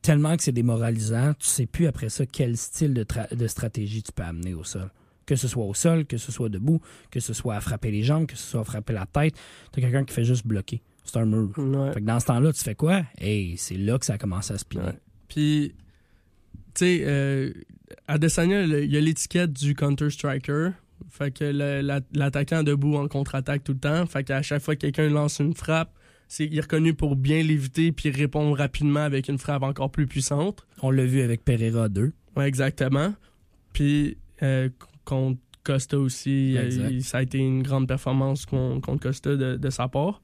[0.02, 3.04] tellement que c'est démoralisant, tu sais plus après ça quel style de,
[3.34, 4.90] de stratégie tu peux amener au sol.
[5.26, 8.04] Que ce soit au sol, que ce soit debout, que ce soit à frapper les
[8.04, 9.34] jambes, que ce soit à frapper la tête.
[9.72, 10.80] T'as quelqu'un qui fait juste bloquer.
[11.04, 11.50] C'est un mur.
[11.56, 11.92] Ouais.
[11.92, 13.02] Fait que dans ce temps-là, tu fais quoi?
[13.18, 14.84] Hey, c'est là que ça a commencé à spinner.
[14.86, 14.98] Ouais.
[15.28, 15.74] Puis,
[16.74, 17.52] tu sais, euh,
[18.06, 20.70] Adesanya, le- il y a l'étiquette du counter-striker.
[21.10, 21.44] Fait que
[22.12, 24.06] l'attaquant debout en contre-attaque tout le temps.
[24.06, 25.92] Fait qu'à chaque fois que quelqu'un lance une frappe,
[26.28, 30.06] c'est, il est reconnu pour bien l'éviter puis répondre rapidement avec une frappe encore plus
[30.06, 30.66] puissante.
[30.82, 32.12] On l'a vu avec Pereira 2.
[32.36, 33.14] Ouais, exactement.
[33.72, 34.68] Puis, euh,
[35.04, 36.56] contre Costa aussi,
[36.90, 40.22] il- ça a été une grande performance con- contre Costa de, de sa part.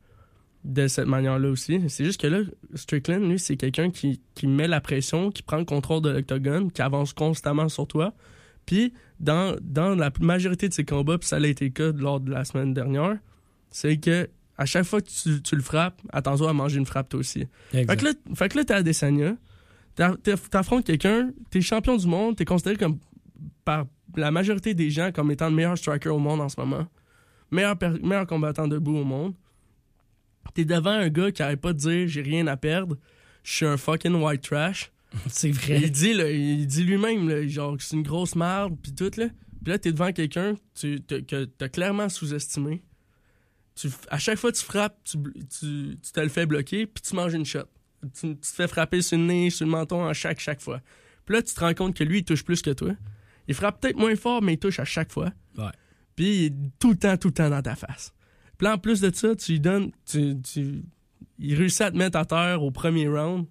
[0.64, 1.80] De cette manière-là aussi.
[1.88, 2.38] C'est juste que là,
[2.74, 6.70] Strickland, lui, c'est quelqu'un qui, qui met la pression, qui prend le contrôle de l'octogone,
[6.70, 8.14] qui avance constamment sur toi.
[8.66, 12.20] Puis, dans, dans la majorité de ses combats, puis ça a été le cas lors
[12.20, 13.18] de la semaine dernière,
[13.70, 17.08] c'est que à chaque fois que tu, tu le frappes, attends-toi à manger une frappe
[17.08, 17.46] toi aussi.
[17.72, 19.34] Fait que là, fait que là t'es à Desania,
[20.50, 22.98] t'affrontes quelqu'un, t'es champion du monde, t'es considéré comme
[23.64, 23.86] par
[24.16, 26.86] la majorité des gens comme étant le meilleur striker au monde en ce moment,
[27.50, 29.34] meilleur, meilleur combattant debout au monde.
[30.54, 32.96] T'es devant un gars qui arrête pas de dire j'ai rien à perdre,
[33.42, 34.91] je suis un fucking white trash.
[35.28, 35.80] C'est vrai.
[35.82, 39.28] il dit, là, il dit lui-même, genre, que c'est une grosse merde, puis tout, là.
[39.62, 42.82] Puis là, t'es devant quelqu'un tu, t'as- que t'as clairement sous-estimé.
[43.74, 45.18] Tu, à chaque fois que tu frappes, tu,
[45.58, 47.60] tu, tu te le fais bloquer, puis tu manges une shot.
[48.14, 50.80] Tu, tu te fais frapper sur le nez, sur le menton à chaque, chaque fois.
[51.24, 52.92] Puis là, tu te rends compte que lui, il touche plus que toi.
[53.48, 55.30] Il frappe peut-être moins fort, mais il touche à chaque fois.
[55.56, 55.70] Ouais.
[56.16, 58.12] Puis il est tout le temps, tout le temps dans ta face.
[58.58, 59.90] Puis là, en plus de ça, tu lui donnes.
[60.04, 60.82] Tu, tu-
[61.38, 63.46] il réussit à te mettre à terre au premier round.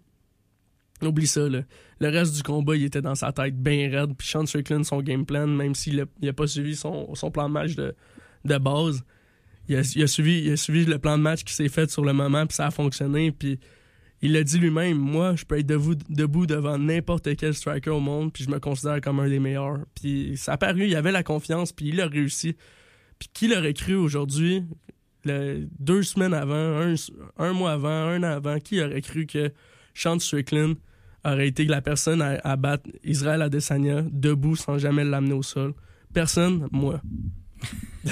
[1.08, 1.48] Oublie ça.
[1.48, 1.66] Le
[2.00, 4.16] reste du combat, il était dans sa tête bien raide.
[4.18, 7.48] Puis Sean Strickland, son game plan, même s'il a, il a pas suivi son, plan
[7.48, 7.96] de match de,
[8.46, 9.04] de base,
[9.68, 12.46] il a, suivi, il suivi le plan de match qui s'est fait sur le moment,
[12.46, 13.32] puis ça a fonctionné.
[13.32, 13.60] Puis
[14.22, 18.32] il l'a dit lui-même, moi, je peux être debout, devant n'importe quel striker au monde,
[18.34, 19.80] puis je me considère comme un des meilleurs.
[19.96, 22.56] Puis ça a paru, il avait la confiance, puis il a réussi.
[23.18, 24.64] Puis qui l'aurait cru aujourd'hui,
[25.26, 26.96] deux semaines avant, un,
[27.38, 29.52] un mois avant, un an avant, qui aurait cru que
[29.94, 30.76] Sean Strickland
[31.24, 35.74] aurait été la personne à, à battre Israël Adesanya debout sans jamais l'amener au sol?
[36.14, 37.02] Personne, moi.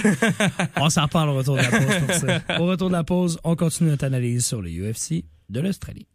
[0.77, 2.59] on s'en parle au retour de la pause pour ça.
[2.59, 6.07] Au retour de la pause, on continue notre analyse sur le UFC de l'Australie.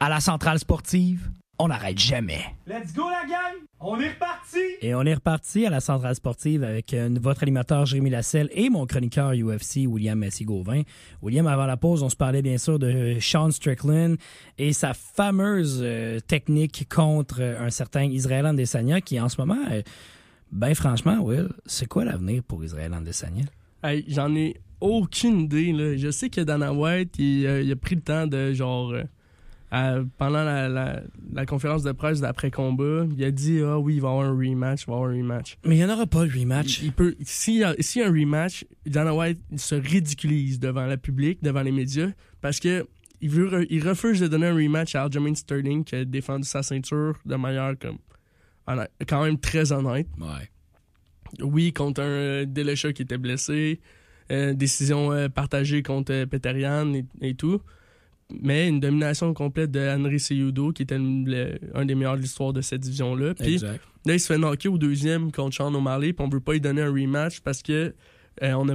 [0.00, 2.40] À la centrale sportive, on n'arrête jamais.
[2.66, 3.54] Let's go la gang!
[3.80, 4.58] On est reparti!
[4.80, 8.70] Et on est reparti à la centrale sportive avec euh, votre animateur Jérémy Lasselle et
[8.70, 10.82] mon chroniqueur UFC William Messi-Gauvin.
[11.22, 14.16] William, avant la pause, on se parlait bien sûr de Sean Strickland
[14.58, 19.62] et sa fameuse euh, technique contre euh, un certain Israël Adesanya qui en ce moment,
[19.70, 19.82] euh,
[20.52, 23.44] ben franchement, Will, c'est quoi l'avenir pour Israël Adesanya?
[23.82, 25.72] Hey, J'en ai aucune idée.
[25.72, 25.96] Là.
[25.96, 28.94] Je sais que Dana White, il, euh, il a pris le temps de genre.
[29.70, 31.02] À- pendant la, la-
[31.32, 34.36] la conférence de presse d'après-combat, il a dit Ah oui, il va y avoir un
[34.36, 35.56] rematch, il va y avoir un rematch.
[35.64, 36.80] Mais il n'y en aura pas de rematch.
[36.80, 37.16] Il, il peut,
[38.02, 42.10] un rematch, Dana White se ridiculise devant le public, devant les médias,
[42.40, 42.86] parce que
[43.20, 46.62] il, veut, il refuse de donner un rematch à Aljamain Sterling qui a défendu sa
[46.62, 47.96] ceinture de manière comme
[49.08, 50.06] quand même très honnête.
[50.18, 50.50] Ouais.
[51.40, 52.46] Oui, contre un euh,
[52.92, 53.80] qui était blessé.
[54.30, 57.60] euh, décision euh, partagée contre euh, Peterian et, et tout.
[58.42, 62.52] Mais une domination complète de Henry Seyudo, qui était le- un des meilleurs de l'histoire
[62.52, 63.34] de cette division-là.
[63.34, 63.58] Puis
[64.04, 66.60] là, il se fait knocker au deuxième contre Sean O'Malley, puis on veut pas lui
[66.60, 67.94] donner un rematch parce que
[68.42, 68.74] euh, on a,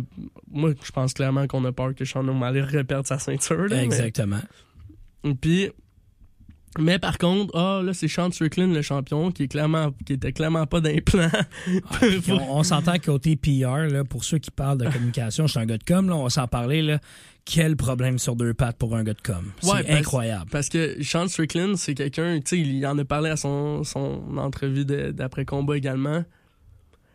[0.50, 3.58] moi, je pense clairement qu'on a peur que Sean O'Malley reperde sa ceinture.
[3.68, 4.40] là, mais- Exactement.
[5.42, 5.70] puis,
[6.80, 10.32] mais par contre, ah là c'est Sean Strickland le champion qui est clairement, qui était
[10.32, 11.30] clairement pas d'implant.
[12.00, 15.60] Puis on, on s'entend côté PR, là, pour ceux qui parlent de communication, je suis
[15.60, 16.82] un gars de com, là, on va s'en parler.
[16.82, 17.00] Là,
[17.46, 19.52] quel problème sur deux pattes pour un gars de com.
[19.62, 20.50] C'est Ouais, parce- incroyable.
[20.52, 24.38] Parce que Sean Strickland, c'est quelqu'un, tu sais, il en a parlé à son, son
[24.38, 26.24] entrevue d'après-combat également.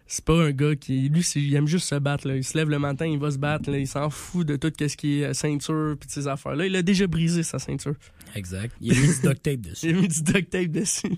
[0.08, 1.08] C'est pas un gars qui.
[1.08, 2.28] Lui, il aime juste se battre.
[2.28, 2.36] Là.
[2.36, 3.68] Il se lève le matin, il va se battre.
[3.70, 3.78] là.
[3.78, 6.66] Il s'en fout de tout ce qui est euh, ceinture puis de ces affaires-là.
[6.66, 7.94] Il a déjà brisé sa ceinture.
[8.36, 8.72] Exact.
[8.80, 9.88] Il a mis du duct tape Il dessus.
[9.88, 11.08] a mis du duct tape dessus.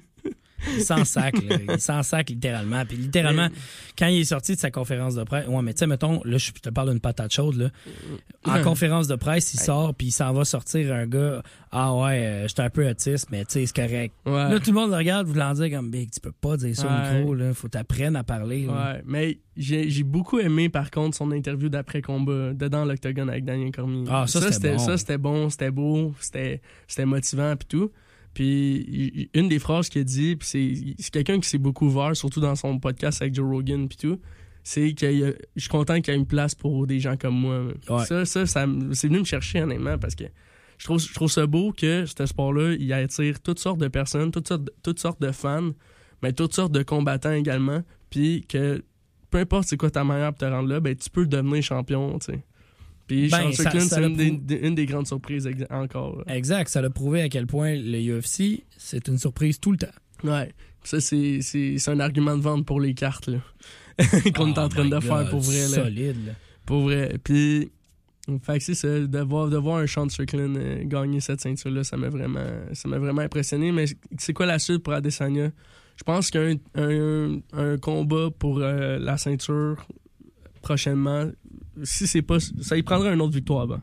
[0.77, 1.57] Il s'en sac, là.
[1.75, 2.85] Il s'en sac littéralement.
[2.85, 3.49] Puis littéralement,
[3.99, 6.39] quand il est sorti de sa conférence de presse, ouais, mais tu sais, mettons, là,
[6.39, 7.71] je te parle d'une patate chaude, là.
[8.45, 11.43] En conférence de presse, il sort, puis il s'en va sortir un gars.
[11.71, 14.15] Ah ouais, euh, j'étais un peu autiste, mais tu sais, c'est correct.
[14.25, 14.33] Ouais.
[14.33, 16.87] Là, tout le monde le regarde, voulant dire comme Big, tu peux pas dire ça
[16.87, 17.55] au micro, là.
[17.55, 18.93] Faut t'apprendre à parler, là.
[18.95, 24.05] Ouais, mais j'ai beaucoup aimé par contre son interview d'après-combat dedans l'octogone avec Daniel Cormier.
[24.09, 24.79] Ah, ça, c'était bon.
[24.79, 27.91] Ça, c'était bon, c'était beau, c'était c'était motivant puis tout.
[28.43, 32.15] Puis une des phrases qu'il a dit, puis c'est c'est quelqu'un qui s'est beaucoup ouvert,
[32.15, 34.21] surtout dans son podcast avec Joe Rogan puis tout,
[34.63, 37.65] c'est que je suis content qu'il y ait une place pour des gens comme moi.
[37.91, 38.05] Ouais.
[38.05, 40.23] Ça, ça, ça c'est venu me chercher honnêtement parce que
[40.79, 44.31] je trouve, je trouve ça beau que ce sport-là, il attire toutes sortes de personnes,
[44.31, 45.73] toutes sortes, de- toutes sortes de fans,
[46.23, 47.83] mais toutes sortes de combattants également.
[48.09, 48.85] Puis que
[49.31, 52.17] peu importe c'est quoi ta manière pour te rendre là, ben tu peux devenir champion,
[52.21, 52.45] tu sais.
[53.09, 56.19] Puis Ben, Sean Strickland, c'est une, des- prou- des- une des grandes surprises encore.
[56.27, 56.37] là.
[56.37, 56.69] Exact.
[56.69, 59.87] Ça l'a prouvé à quel point le UFC, c'est une surprise tout le temps.
[60.25, 60.53] Ouais.
[60.85, 61.41] Ça, c'est,
[61.89, 63.29] un argument de vente pour les cartes.
[64.37, 65.85] Qu'on est en Oh train de faire pour vrai, là.
[65.85, 66.33] Solide, là.
[66.67, 67.19] Pour vrai.
[67.25, 67.71] Puis,
[68.43, 71.97] fait c'est ça, de voir, de voir un Sean Strickland euh, gagner cette ceinture-là, ça
[71.97, 72.45] m'a vraiment,
[72.75, 73.73] ça vraiment impressionné.
[73.73, 73.87] Mais
[74.19, 75.51] c'est quoi la suite pour Adesanya?
[75.97, 79.85] Je pense qu'un un, un combat pour euh, la ceinture
[80.63, 81.31] prochainement,
[81.85, 82.39] si c'est pas.
[82.41, 83.81] Ça y prendrait une autre victoire avant.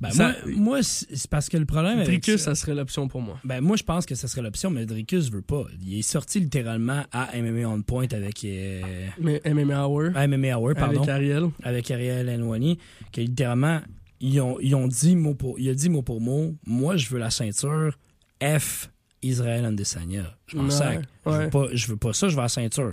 [0.00, 3.08] Ben, Ça- moi, moi, c'est parce que le problème avec Dricus, ça, ça serait l'option
[3.08, 3.38] pour moi.
[3.44, 5.64] ben, moi, je pense que ça serait l'option, mais Dricus veut pas.
[5.80, 8.82] Il est sorti littéralement à MMA On Point avec euh,
[9.20, 11.44] Mais MMA Hour, à MMA Hour, pardon, avec Ariel.
[11.62, 12.78] avec Ariel Henwani,
[13.12, 13.80] que littéralement,
[14.20, 17.08] ils ont, ils ont dit mot pour, il a dit mot pour mot, moi, je
[17.08, 17.96] veux la ceinture
[18.42, 18.90] F
[19.22, 20.36] Israël Adesanya.
[20.48, 21.04] Je m'en Ouais, sac.
[21.24, 22.92] Je, veux pas, je veux pas ça, je veux la ceinture.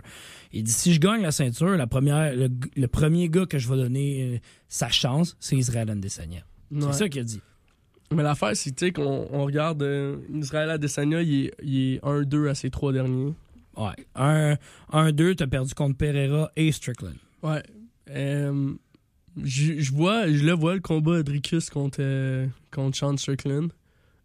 [0.53, 3.69] Il dit, si je gagne la ceinture, la première, le, le premier gars que je
[3.69, 4.37] vais donner euh,
[4.67, 6.43] sa chance, c'est Israël Adesanya.
[6.71, 6.81] Ouais.
[6.91, 7.41] C'est ça qu'il a dit.
[8.13, 12.03] Mais l'affaire, c'est tu sais, qu'on on regarde euh, Israël Adesanya, il est, il est
[12.03, 13.33] 1-2 à ses trois derniers.
[13.77, 14.57] Ouais.
[14.91, 17.15] 1-2, t'as perdu contre Pereira et Strickland.
[17.41, 17.63] Ouais.
[18.09, 18.73] Euh,
[19.41, 23.71] je je vois, je le vois le combat Dricus contre, euh, contre Sean Strickland.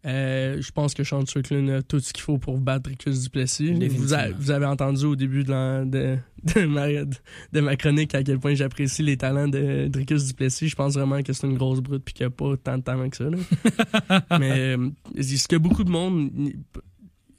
[0.07, 3.73] Euh, je pense que Sean Strickland a tout ce qu'il faut pour battre Dricus Duplessis.
[3.73, 4.17] Vous, Définitivement.
[4.23, 6.17] a- vous avez entendu au début de, la- de,
[6.55, 10.69] de ma, de ma chronique à quel point j'apprécie les talents de Dricus Duplessis.
[10.69, 12.83] Je pense vraiment que c'est une grosse brute puis qu'il n'y a pas tant de
[12.83, 13.25] talent que ça.
[13.29, 14.23] là.
[14.39, 14.89] Mais euh,
[15.21, 16.31] ce que beaucoup de monde.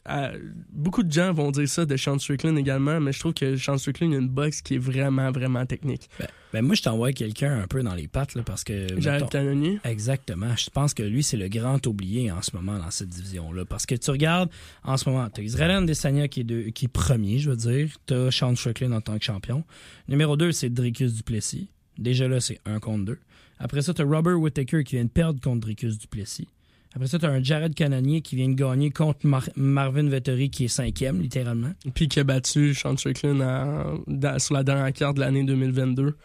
[0.09, 0.37] Euh,
[0.71, 3.77] beaucoup de gens vont dire ça de Sean Strickland également, mais je trouve que Sean
[3.77, 6.09] Strickland a une boxe qui est vraiment, vraiment technique.
[6.19, 8.99] Ben, ben, moi, je t'envoie quelqu'un un peu dans les pattes, là, parce que.
[9.01, 9.79] Jared Cannonier.
[9.83, 10.55] Exactement.
[10.55, 13.65] Je pense que lui, c'est le grand oublié en ce moment dans cette division-là.
[13.65, 14.49] Parce que tu regardes,
[14.83, 17.57] en ce moment, tu as Israël Adesanya qui est, deux- qui est premier, je veux
[17.57, 17.89] dire.
[18.05, 19.63] Tu as Sean Strickland en tant que champion.
[20.07, 21.69] Numéro 2, c'est Dricus Duplessis.
[21.97, 23.19] Déjà là, c'est un contre deux.
[23.59, 26.47] Après ça, tu as Robert Whittaker qui vient de perdre contre Dricus Duplessis.
[26.97, 30.49] Après ça, tu as un Jared Cannonier qui vient de gagner contre Mar- Marvin Vettori,
[30.49, 31.69] qui est cinquième, littéralement.
[31.93, 36.15] Puis qui a battu Sean Strickland à- sur la dernière carte de l'année 2022.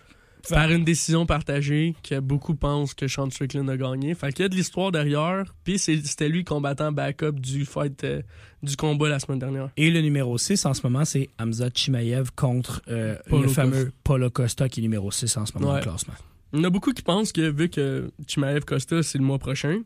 [0.49, 4.15] Par une décision partagée que beaucoup pensent que Sean Strickland a gagné.
[4.15, 5.45] Fait qu'il y a de l'histoire derrière.
[5.63, 8.23] Puis c'est- c'était lui combattant backup du fight euh,
[8.63, 9.69] du combat la semaine dernière.
[9.77, 13.93] Et le numéro 6 en ce moment, c'est Hamza Chimaev contre euh, le fameux.
[14.05, 15.81] Paulo Costa, qui est numéro 6 en ce moment Ouais.
[15.81, 16.15] au classement.
[16.55, 19.39] Il y en a beaucoup qui pensent que vu que Chimaev Costa, c'est le mois
[19.39, 19.83] prochain.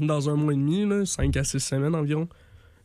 [0.00, 2.28] Dans un mois et demi, 5 à 6 semaines environ.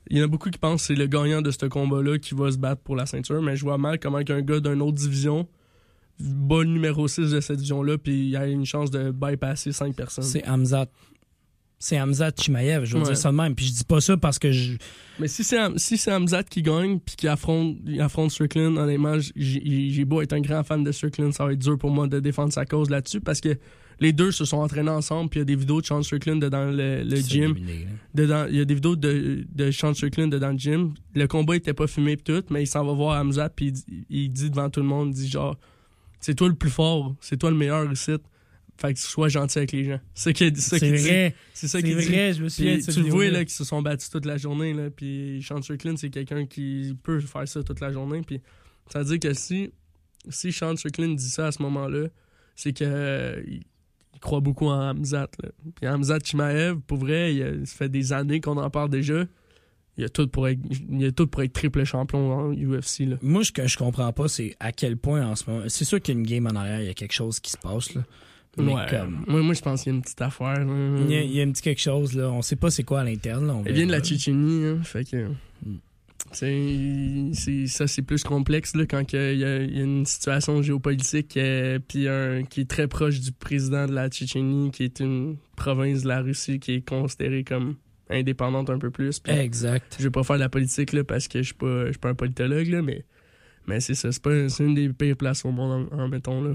[0.09, 2.33] Il y en a beaucoup qui pensent que c'est le gagnant de ce combat-là qui
[2.33, 4.97] va se battre pour la ceinture, mais je vois mal comment qu'un gars d'une autre
[4.97, 5.47] division
[6.19, 9.95] bat le numéro 6 de cette division-là, puis il a une chance de bypasser 5
[9.95, 10.23] personnes.
[10.23, 10.87] C'est Hamza.
[11.79, 13.09] C'est Hamza Chimaev, je veux Ouais.
[13.09, 13.53] dire ça de même.
[13.53, 14.77] Puis je dis pas ça parce que je.
[15.19, 20.05] Mais si c'est si c'est Hamzat qui gagne puis qui affronte, affronte Strickland, honnêtement, j'ai
[20.05, 22.51] beau être un grand fan de Strickland, ça va être dur pour moi de défendre
[22.51, 23.55] sa cause là-dessus parce que
[23.99, 26.39] les deux se sont entraînés ensemble puis il y a des vidéos de Sean Strickland
[26.39, 27.51] dans le, le c'est gym.
[27.51, 27.91] éliminé, là.
[28.13, 30.93] Dedans, il y a des vidéos de, de Sean Strickland dans le gym.
[31.15, 33.71] Le combat était pas filmé pis tout, mais il s'en va voir Hamzat puis il,
[33.73, 35.57] dit- il dit devant tout le monde, il dit genre,
[36.19, 38.11] c'est toi le plus fort, c'est toi le meilleur ici.
[38.79, 39.99] Fait que sois gentil avec les gens.
[40.13, 41.01] C'est c'est ça C'est qu'il dit.
[41.03, 41.35] vrai.
[41.55, 42.05] C'est ça C'est qu'il dit.
[42.05, 44.73] vrai, je me souviens tu le vois là qu'ils se sont battus toute la journée
[44.75, 48.39] là, puis Sean Strickland c'est quelqu'un qui peut faire ça toute la journée puis
[48.91, 49.71] ça veut dire que si
[50.29, 52.07] si Sean Strickland dit ça à ce moment-là,
[52.55, 53.41] c'est que euh,
[54.17, 55.49] il, il croit beaucoup en Hamzat là.
[55.75, 59.23] Puis Hamzat Chimaev pour vrai, il, a- ça fait des années qu'on en parle déjà.
[59.99, 60.59] Il a tout pour être
[60.91, 63.15] il a tout pour être triple champion en UFC là.
[63.23, 65.63] Moi, ce que je comprends pas, c'est à quel point en ce moment.
[65.69, 67.49] C'est sûr qu'il y a une game en arrière, il y a quelque chose qui
[67.51, 68.03] se passe, là.
[68.59, 68.85] Mais Ouais.
[68.89, 69.23] comme.
[69.27, 70.55] Moi, moi je pense qu'il y a une petite affaire.
[70.61, 72.29] Il y, a, il y a un petit quelque chose, là.
[72.31, 73.99] On sait pas c'est quoi à l'interne, Elle vient de la.
[74.01, 75.27] Tchétchénie, hein, fait que.
[77.33, 80.61] C'est- ça, c'est plus complexe là, quand il y, a, il y a une situation
[80.61, 84.99] géopolitique euh, puis un- qui est très proche du président de la Tchétchénie, qui est
[84.99, 87.75] une province de la Russie qui est considérée comme
[88.09, 89.21] indépendante un peu plus.
[89.27, 89.95] Exact.
[89.99, 91.99] Je vais pas faire de la politique là, parce que je suis pas, je suis
[91.99, 93.03] pas un politologue, là, mais,
[93.67, 94.11] mais c'est ça.
[94.11, 96.51] C'est pas- c'est une des pires places au monde, en, en mettons, là,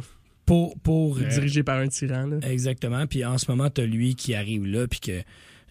[0.46, 0.78] Pour.
[0.80, 2.26] pour euh, dirigée par un tyran.
[2.26, 2.38] Là.
[2.50, 3.06] Exactement.
[3.06, 5.20] Puis en ce moment, t'as lui qui arrive là, puis que.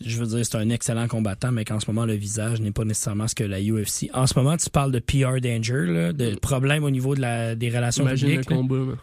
[0.06, 2.84] Je veux dire, c'est un excellent combattant, mais qu'en ce moment, le visage n'est pas
[2.86, 4.10] nécessairement ce que la UFC.
[4.14, 7.56] En ce moment, tu parles de PR danger, là, de problèmes au niveau de la,
[7.56, 8.49] des relations Imagine le publiques.
[8.49, 8.56] là.
[8.58, 8.76] combat.
[8.78, 8.93] là.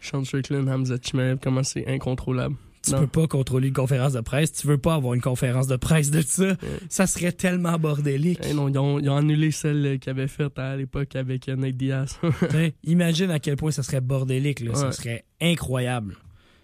[0.00, 2.54] Sean Strickland, Hamza Chimaev, comment c'est incontrôlable.
[2.84, 3.00] Tu Non.
[3.00, 4.52] peux pas contrôler une conférence de presse.
[4.52, 6.54] Tu veux pas avoir une conférence de presse de ça.
[6.88, 8.38] Ça serait tellement bordélique.
[8.48, 11.76] Eh non, ils, ont, ils ont annulé celle qu'ils avaient faite à l'époque avec Nate
[11.76, 12.18] Diaz.
[12.84, 14.60] Imagine à quel point ça serait bordélique.
[14.60, 14.74] Là.
[14.76, 16.16] Ça serait incroyable.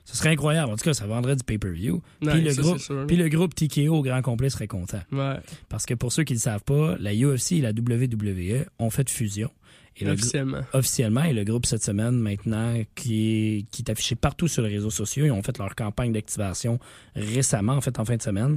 [0.05, 0.71] Ça serait incroyable.
[0.71, 2.03] En tout cas, ça vendrait du pay-per-view.
[2.21, 5.01] Puis le, groupe, puis le TKO au grand complet serait content.
[5.13, 5.37] Ouais,
[5.69, 8.91] Parce que pour ceux qui ne le savent pas, la UFC et la WWE ont
[8.91, 9.51] fait fusion.
[9.97, 10.61] Et le officiellement.
[10.73, 14.71] officiellement, et le groupe cette semaine maintenant qui est, qui est affiché partout sur les
[14.71, 16.81] réseaux sociaux, ils ont fait leur campagne d'activation
[17.15, 18.57] récemment, en fait en fin de semaine.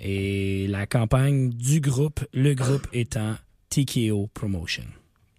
[0.00, 3.36] Et la campagne du groupe, le groupe étant
[3.70, 4.84] TKO Promotion.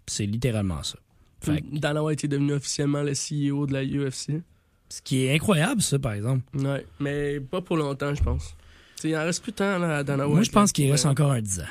[0.08, 0.98] C'est littéralement ça.
[1.41, 4.41] Fait Dana White est devenu officiellement le CEO de la UFC.
[4.90, 6.44] Ce qui est incroyable, ça, par exemple.
[6.58, 8.56] Ouais, mais pas pour longtemps, je pense.
[8.96, 10.34] T'sais, il en reste plus tant là, à Dana White.
[10.36, 11.64] Moi, je pense qu'il reste euh, encore un 10 ans.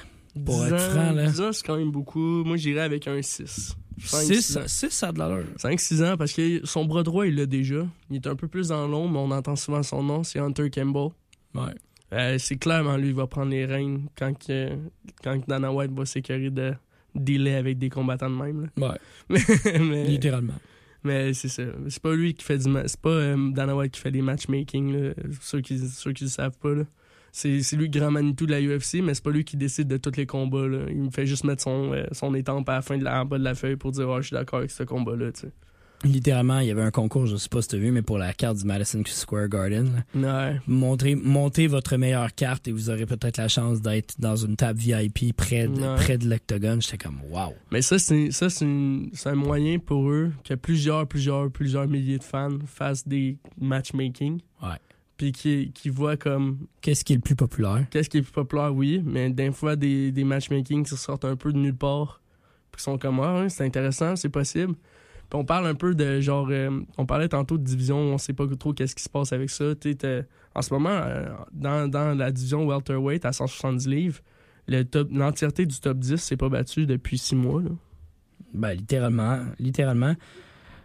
[0.44, 1.26] pour 10 être ans- franc, là.
[1.26, 2.44] 10 ans, c'est quand même beaucoup.
[2.44, 3.74] Moi, j'irais avec un 6.
[3.98, 4.58] 6,
[4.90, 5.44] ça a de l'allure.
[5.58, 7.86] 5-6 ans, parce que son bras droit, il l'a déjà.
[8.10, 10.68] Il est un peu plus dans l'ombre, mais on entend souvent son nom, c'est Hunter
[10.70, 11.08] Campbell.
[11.54, 11.74] Ouais.
[12.12, 14.68] Euh, c'est clairement lui qui va prendre les rênes quand, que,
[15.24, 16.74] quand Dana White va s'écœurer de
[17.14, 18.68] dealer avec des combattants de même.
[18.76, 18.88] là.
[18.90, 18.98] Ouais,
[19.30, 20.52] mais mais, littéralement.
[21.06, 21.62] Mais c'est ça.
[21.88, 25.14] C'est pas lui qui fait du C'est pas euh, qui fait des matchmaking.
[25.40, 26.84] Ceux qui, ceux qui le savent pas, là.
[27.32, 29.98] C'est, c'est lui grand Manitou de la UFC, mais c'est pas lui qui décide de
[29.98, 30.66] tous les combats.
[30.66, 30.86] Là.
[30.88, 33.44] Il me fait juste mettre son, euh, étampe à la fin de la, bas de
[33.44, 35.32] la feuille pour dire oh, je suis d'accord avec ce combat-là.
[35.32, 35.52] tu sais.
[36.04, 38.18] Littéralement, il y avait un concours, je sais pas si tu as vu, mais pour
[38.18, 40.04] la carte du Madison Square Garden.
[40.14, 40.60] Ouais.
[40.66, 44.78] Montrez, montez votre meilleure carte et vous aurez peut-être la chance d'être dans une table
[44.78, 45.94] VIP près de, Ouais.
[45.96, 46.80] près de l'octogone.
[46.82, 47.54] J'étais comme, wow.
[47.72, 51.88] Mais ça, c'est, ça c'est, une- c'est un moyen pour eux que plusieurs, plusieurs, plusieurs
[51.88, 54.40] milliers de fans fassent des matchmaking.
[54.62, 54.76] Ouais.
[55.16, 57.86] Puis qui, qui voient comme Qu'est-ce qui est le plus populaire?
[57.90, 61.36] qu'est-ce qui est plus populaire, oui, mais des fois, des, des matchmaking qui sortent un
[61.36, 62.20] peu de nulle part.
[62.70, 64.74] Puis qui sont comme, ah, ouais, c'est intéressant, c'est possible.
[65.28, 68.32] Puis on parle un peu de genre, euh, on parlait tantôt de division, on sait
[68.32, 69.74] pas trop qu'est-ce qui se passe avec ça.
[69.74, 70.22] T'as-
[70.54, 74.20] en ce moment, euh, dans, dans la division welterweight à 170 livres,
[74.68, 77.60] le top- l'entièreté du top 10 s'est pas battu depuis six mois.
[77.62, 77.70] Là.
[78.54, 79.40] Ben, littéralement.
[79.58, 80.14] Littéralement.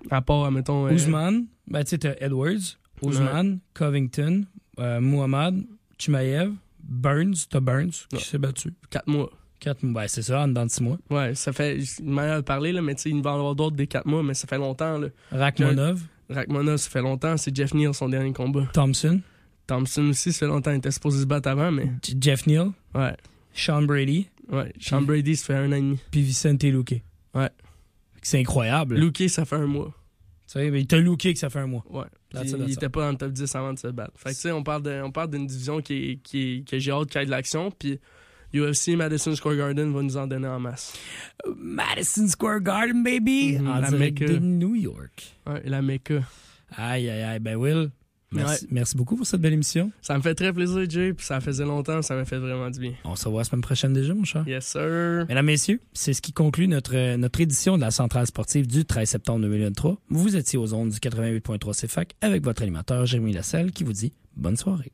[0.10, 0.88] À part, mettons.
[0.88, 4.46] euh, Ousmane, ben, tu sais, Edwards, Ousmane, Covington,
[4.80, 5.64] Muhammad,
[6.00, 6.52] Chimaev,
[6.84, 8.74] Burns, t'as Burns qui s'est battu.
[8.90, 9.30] quatre mois.
[9.62, 10.02] Quatre mois.
[10.02, 10.98] Ben, c'est ça, en dedans de six mois.
[11.10, 13.78] Ouais, ça fait manière de parler, là, mais tu sais, il va en avoir d'autres
[13.78, 14.98] des quatre mois, mais ça fait longtemps.
[14.98, 15.08] Là.
[15.32, 18.68] Rachmanov, Rachmanov, ça fait longtemps, c'est Jeff Neal, son dernier combat.
[18.74, 19.22] Thompson.
[19.68, 22.72] Thompson aussi, ça fait longtemps qu'il était supposé se battre avant, mais J- Jeff Neal,
[22.96, 23.16] ouais.
[23.54, 24.74] Sean Brady, Ouais.
[24.82, 26.00] Sean Brady, ça fait un an et demi.
[26.12, 27.02] puis Vicente Luque.
[27.34, 27.50] Ouais.
[28.22, 28.96] C'est incroyable.
[28.98, 29.94] Luke, ça fait un mois.
[30.48, 31.84] Tu sais, mais il t'a looké que ça fait un mois.
[31.90, 32.04] Ouais.
[32.34, 32.78] That's that's il it.
[32.78, 34.12] était pas dans le top 10 avant de se battre.
[34.18, 36.68] Fait que, tu sais, on parle de- on parle d'une division qui est, qui est-
[36.68, 37.72] que j'ai hâte qu'il y ait de l'action.
[37.72, 38.00] Puis
[38.54, 40.94] UFC, Madison Square Garden va nous en donner en masse.
[41.58, 43.58] Madison Square Garden, baby!
[43.60, 44.26] Mhm, en la Mecca.
[44.26, 45.36] de New York.
[45.48, 46.22] Ouais, la Mecca.
[46.76, 47.40] Aïe, aïe, aïe.
[47.40, 47.90] Ben, Will,
[48.32, 48.70] merci, Ouais.
[48.72, 49.92] merci beaucoup pour cette belle émission.
[50.02, 51.14] Ça me fait très plaisir, Jay.
[51.14, 52.94] Puis ça faisait longtemps, ça m'a fait vraiment du bien.
[53.04, 54.44] On se revoit la semaine prochaine déjà, mon cher.
[54.48, 55.26] Yes, sir.
[55.28, 59.10] Mesdames, Messieurs, c'est ce qui conclut notre, notre édition de la Centrale sportive du 13
[59.10, 59.98] septembre 2023.
[60.10, 64.14] Vous étiez aux ondes du 88.3 CFAC avec votre animateur Jérémy Lasselle qui vous dit
[64.36, 64.92] bonne soirée.